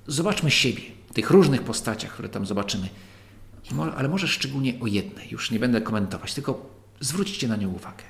zobaczmy 0.07 0.51
siebie, 0.51 0.83
tych 1.15 1.31
różnych 1.31 1.62
postaciach, 1.62 2.12
które 2.12 2.29
tam 2.29 2.47
zobaczymy 2.47 2.89
ale 3.96 4.09
może 4.09 4.29
szczególnie 4.29 4.81
o 4.81 4.87
jednej. 4.87 5.31
Już 5.31 5.50
nie 5.50 5.59
będę 5.59 5.81
komentować, 5.81 6.35
tylko 6.35 6.70
zwróćcie 7.00 7.48
na 7.48 7.57
nią 7.57 7.68
uwagę. 7.68 8.05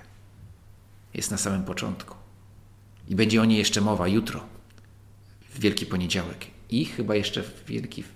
Jest 1.15 1.31
na 1.31 1.37
samym 1.37 1.65
początku. 1.65 2.17
I 3.09 3.17
będzie 3.17 3.43
o 3.43 3.45
niej 3.45 3.59
jeszcze 3.59 3.81
mowa 3.81 4.09
jutro, 4.09 4.45
w 5.51 5.61
Wielki 5.61 5.87
Poniedziałek. 5.87 6.47
I 6.71 6.85
chyba 6.85 7.15
jeszcze 7.15 7.43
w 7.43 7.65
Wielki, 7.67 8.03
w 8.03 8.13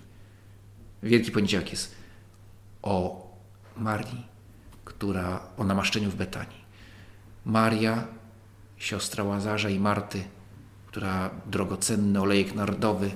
Wielki 1.03 1.31
Poniedziałek 1.31 1.71
jest 1.71 1.95
o 2.81 3.27
Marii, 3.77 4.25
która 4.85 5.43
o 5.57 5.63
namaszczeniu 5.63 6.09
w 6.09 6.15
Betanii. 6.15 6.61
Maria, 7.45 8.07
siostra 8.77 9.23
Łazarza 9.23 9.69
i 9.69 9.79
Marty, 9.79 10.23
która 10.87 11.29
drogocenny 11.45 12.21
olejek 12.21 12.55
narodowy 12.55 13.11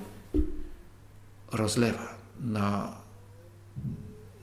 rozlewa 1.52 2.14
na 2.40 2.96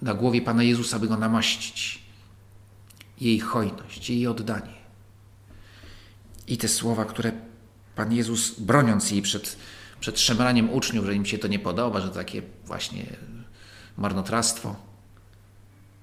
na 0.03 0.13
głowie 0.13 0.41
Pana 0.41 0.63
Jezusa, 0.63 0.99
by 0.99 1.07
go 1.07 1.17
namaścić. 1.17 2.03
Jej 3.21 3.39
hojność, 3.39 4.09
jej 4.09 4.27
oddanie. 4.27 4.73
I 6.47 6.57
te 6.57 6.67
słowa, 6.67 7.05
które 7.05 7.31
Pan 7.95 8.13
Jezus, 8.13 8.59
broniąc 8.59 9.11
jej 9.11 9.21
przed 9.21 9.57
przed 9.99 10.19
szemraniem 10.19 10.69
uczniów, 10.69 11.05
że 11.05 11.15
im 11.15 11.25
się 11.25 11.37
to 11.37 11.47
nie 11.47 11.59
podoba, 11.59 12.01
że 12.01 12.09
takie 12.09 12.41
właśnie 12.65 13.05
marnotrawstwo. 13.97 14.75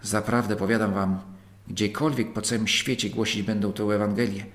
Zaprawdę 0.02 0.56
powiadam 0.56 0.94
wam, 0.94 1.20
gdziekolwiek 1.68 2.32
po 2.32 2.42
całym 2.42 2.68
świecie 2.68 3.10
głosić 3.10 3.42
będą 3.42 3.72
tę 3.72 3.82
Ewangelię, 3.82 4.46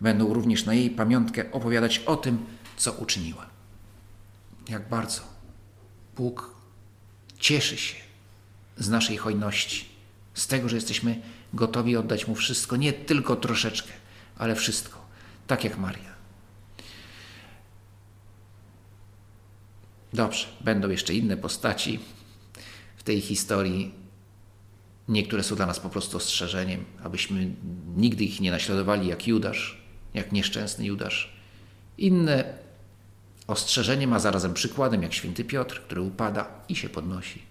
będą 0.00 0.34
również 0.34 0.64
na 0.64 0.74
jej 0.74 0.90
pamiątkę 0.90 1.52
opowiadać 1.52 1.98
o 1.98 2.16
tym, 2.16 2.46
co 2.76 2.92
uczyniła. 2.92 3.46
Jak 4.68 4.88
bardzo 4.88 5.22
Bóg 6.16 6.54
cieszy 7.38 7.76
się 7.76 8.07
z 8.78 8.88
naszej 8.88 9.16
hojności, 9.16 9.84
z 10.34 10.46
tego, 10.46 10.68
że 10.68 10.76
jesteśmy 10.76 11.20
gotowi 11.54 11.96
oddać 11.96 12.26
Mu 12.26 12.34
wszystko, 12.34 12.76
nie 12.76 12.92
tylko 12.92 13.36
troszeczkę, 13.36 13.92
ale 14.38 14.54
wszystko, 14.54 15.06
tak 15.46 15.64
jak 15.64 15.78
Maria. 15.78 16.18
Dobrze, 20.12 20.46
będą 20.60 20.88
jeszcze 20.88 21.14
inne 21.14 21.36
postaci 21.36 21.98
w 22.96 23.02
tej 23.02 23.20
historii. 23.20 23.94
Niektóre 25.08 25.42
są 25.42 25.56
dla 25.56 25.66
nas 25.66 25.80
po 25.80 25.88
prostu 25.88 26.16
ostrzeżeniem, 26.16 26.84
abyśmy 27.02 27.50
nigdy 27.96 28.24
ich 28.24 28.40
nie 28.40 28.50
naśladowali 28.50 29.08
jak 29.08 29.26
Judasz, 29.26 29.82
jak 30.14 30.32
nieszczęsny 30.32 30.86
Judasz. 30.86 31.32
Inne 31.98 32.58
ostrzeżeniem, 33.46 34.12
a 34.12 34.18
zarazem 34.18 34.54
przykładem, 34.54 35.02
jak 35.02 35.14
święty 35.14 35.44
Piotr, 35.44 35.82
który 35.82 36.00
upada 36.00 36.50
i 36.68 36.76
się 36.76 36.88
podnosi. 36.88 37.47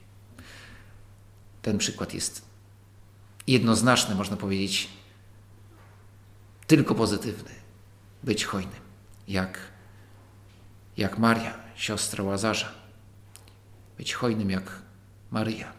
Ten 1.67 1.77
przykład 1.77 2.13
jest 2.13 2.41
jednoznaczny, 3.47 4.15
można 4.15 4.37
powiedzieć, 4.37 4.89
tylko 6.67 6.95
pozytywny. 6.95 7.51
Być 8.23 8.45
hojnym, 8.45 8.79
jak, 9.27 9.59
jak 10.97 11.17
Maria, 11.17 11.59
siostra 11.75 12.23
Łazarza. 12.23 12.71
Być 13.97 14.13
hojnym 14.13 14.49
jak 14.49 14.81
Maryja, 15.31 15.73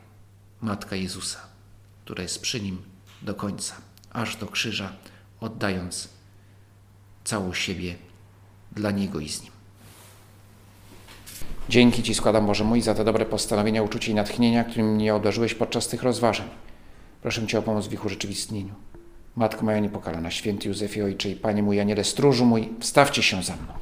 matka 0.61 0.97
Jezusa, 0.97 1.41
która 2.05 2.23
jest 2.23 2.43
przy 2.43 2.61
nim 2.61 2.83
do 3.23 3.35
końca, 3.35 3.75
aż 4.11 4.37
do 4.37 4.47
krzyża, 4.47 4.93
oddając 5.41 6.09
całą 7.25 7.55
siebie 7.55 7.99
dla 8.73 8.91
Niego 8.91 9.21
i 9.21 9.29
z 9.29 9.43
Nim. 9.43 9.58
Dzięki 11.69 12.03
Ci 12.03 12.15
składam, 12.15 12.47
Boże 12.47 12.65
mój, 12.65 12.83
za 12.83 12.95
te 12.95 13.05
dobre 13.05 13.27
postanowienia, 13.27 13.83
uczucie 13.83 14.13
i 14.13 14.15
natchnienia, 14.15 14.65
którym 14.65 14.95
mnie 14.95 15.15
obdarzyłeś 15.15 15.55
podczas 15.55 15.89
tych 15.89 16.03
rozważań. 16.03 16.49
Proszę 17.23 17.47
Cię 17.47 17.59
o 17.59 17.63
pomoc 17.63 17.87
w 17.87 17.93
ich 17.93 18.05
urzeczywistnieniu. 18.05 18.75
Matko 19.37 19.65
moja 19.65 19.79
niepokalana, 19.79 20.31
święty 20.31 20.69
Józefie 20.69 21.03
Ojcze 21.03 21.29
i 21.29 21.37
Panie 21.37 21.63
mój, 21.63 21.81
Aniele 21.81 22.05
stróżu 22.05 22.45
mój, 22.45 22.69
wstawcie 22.81 23.23
się 23.23 23.43
za 23.43 23.53
mną. 23.53 23.73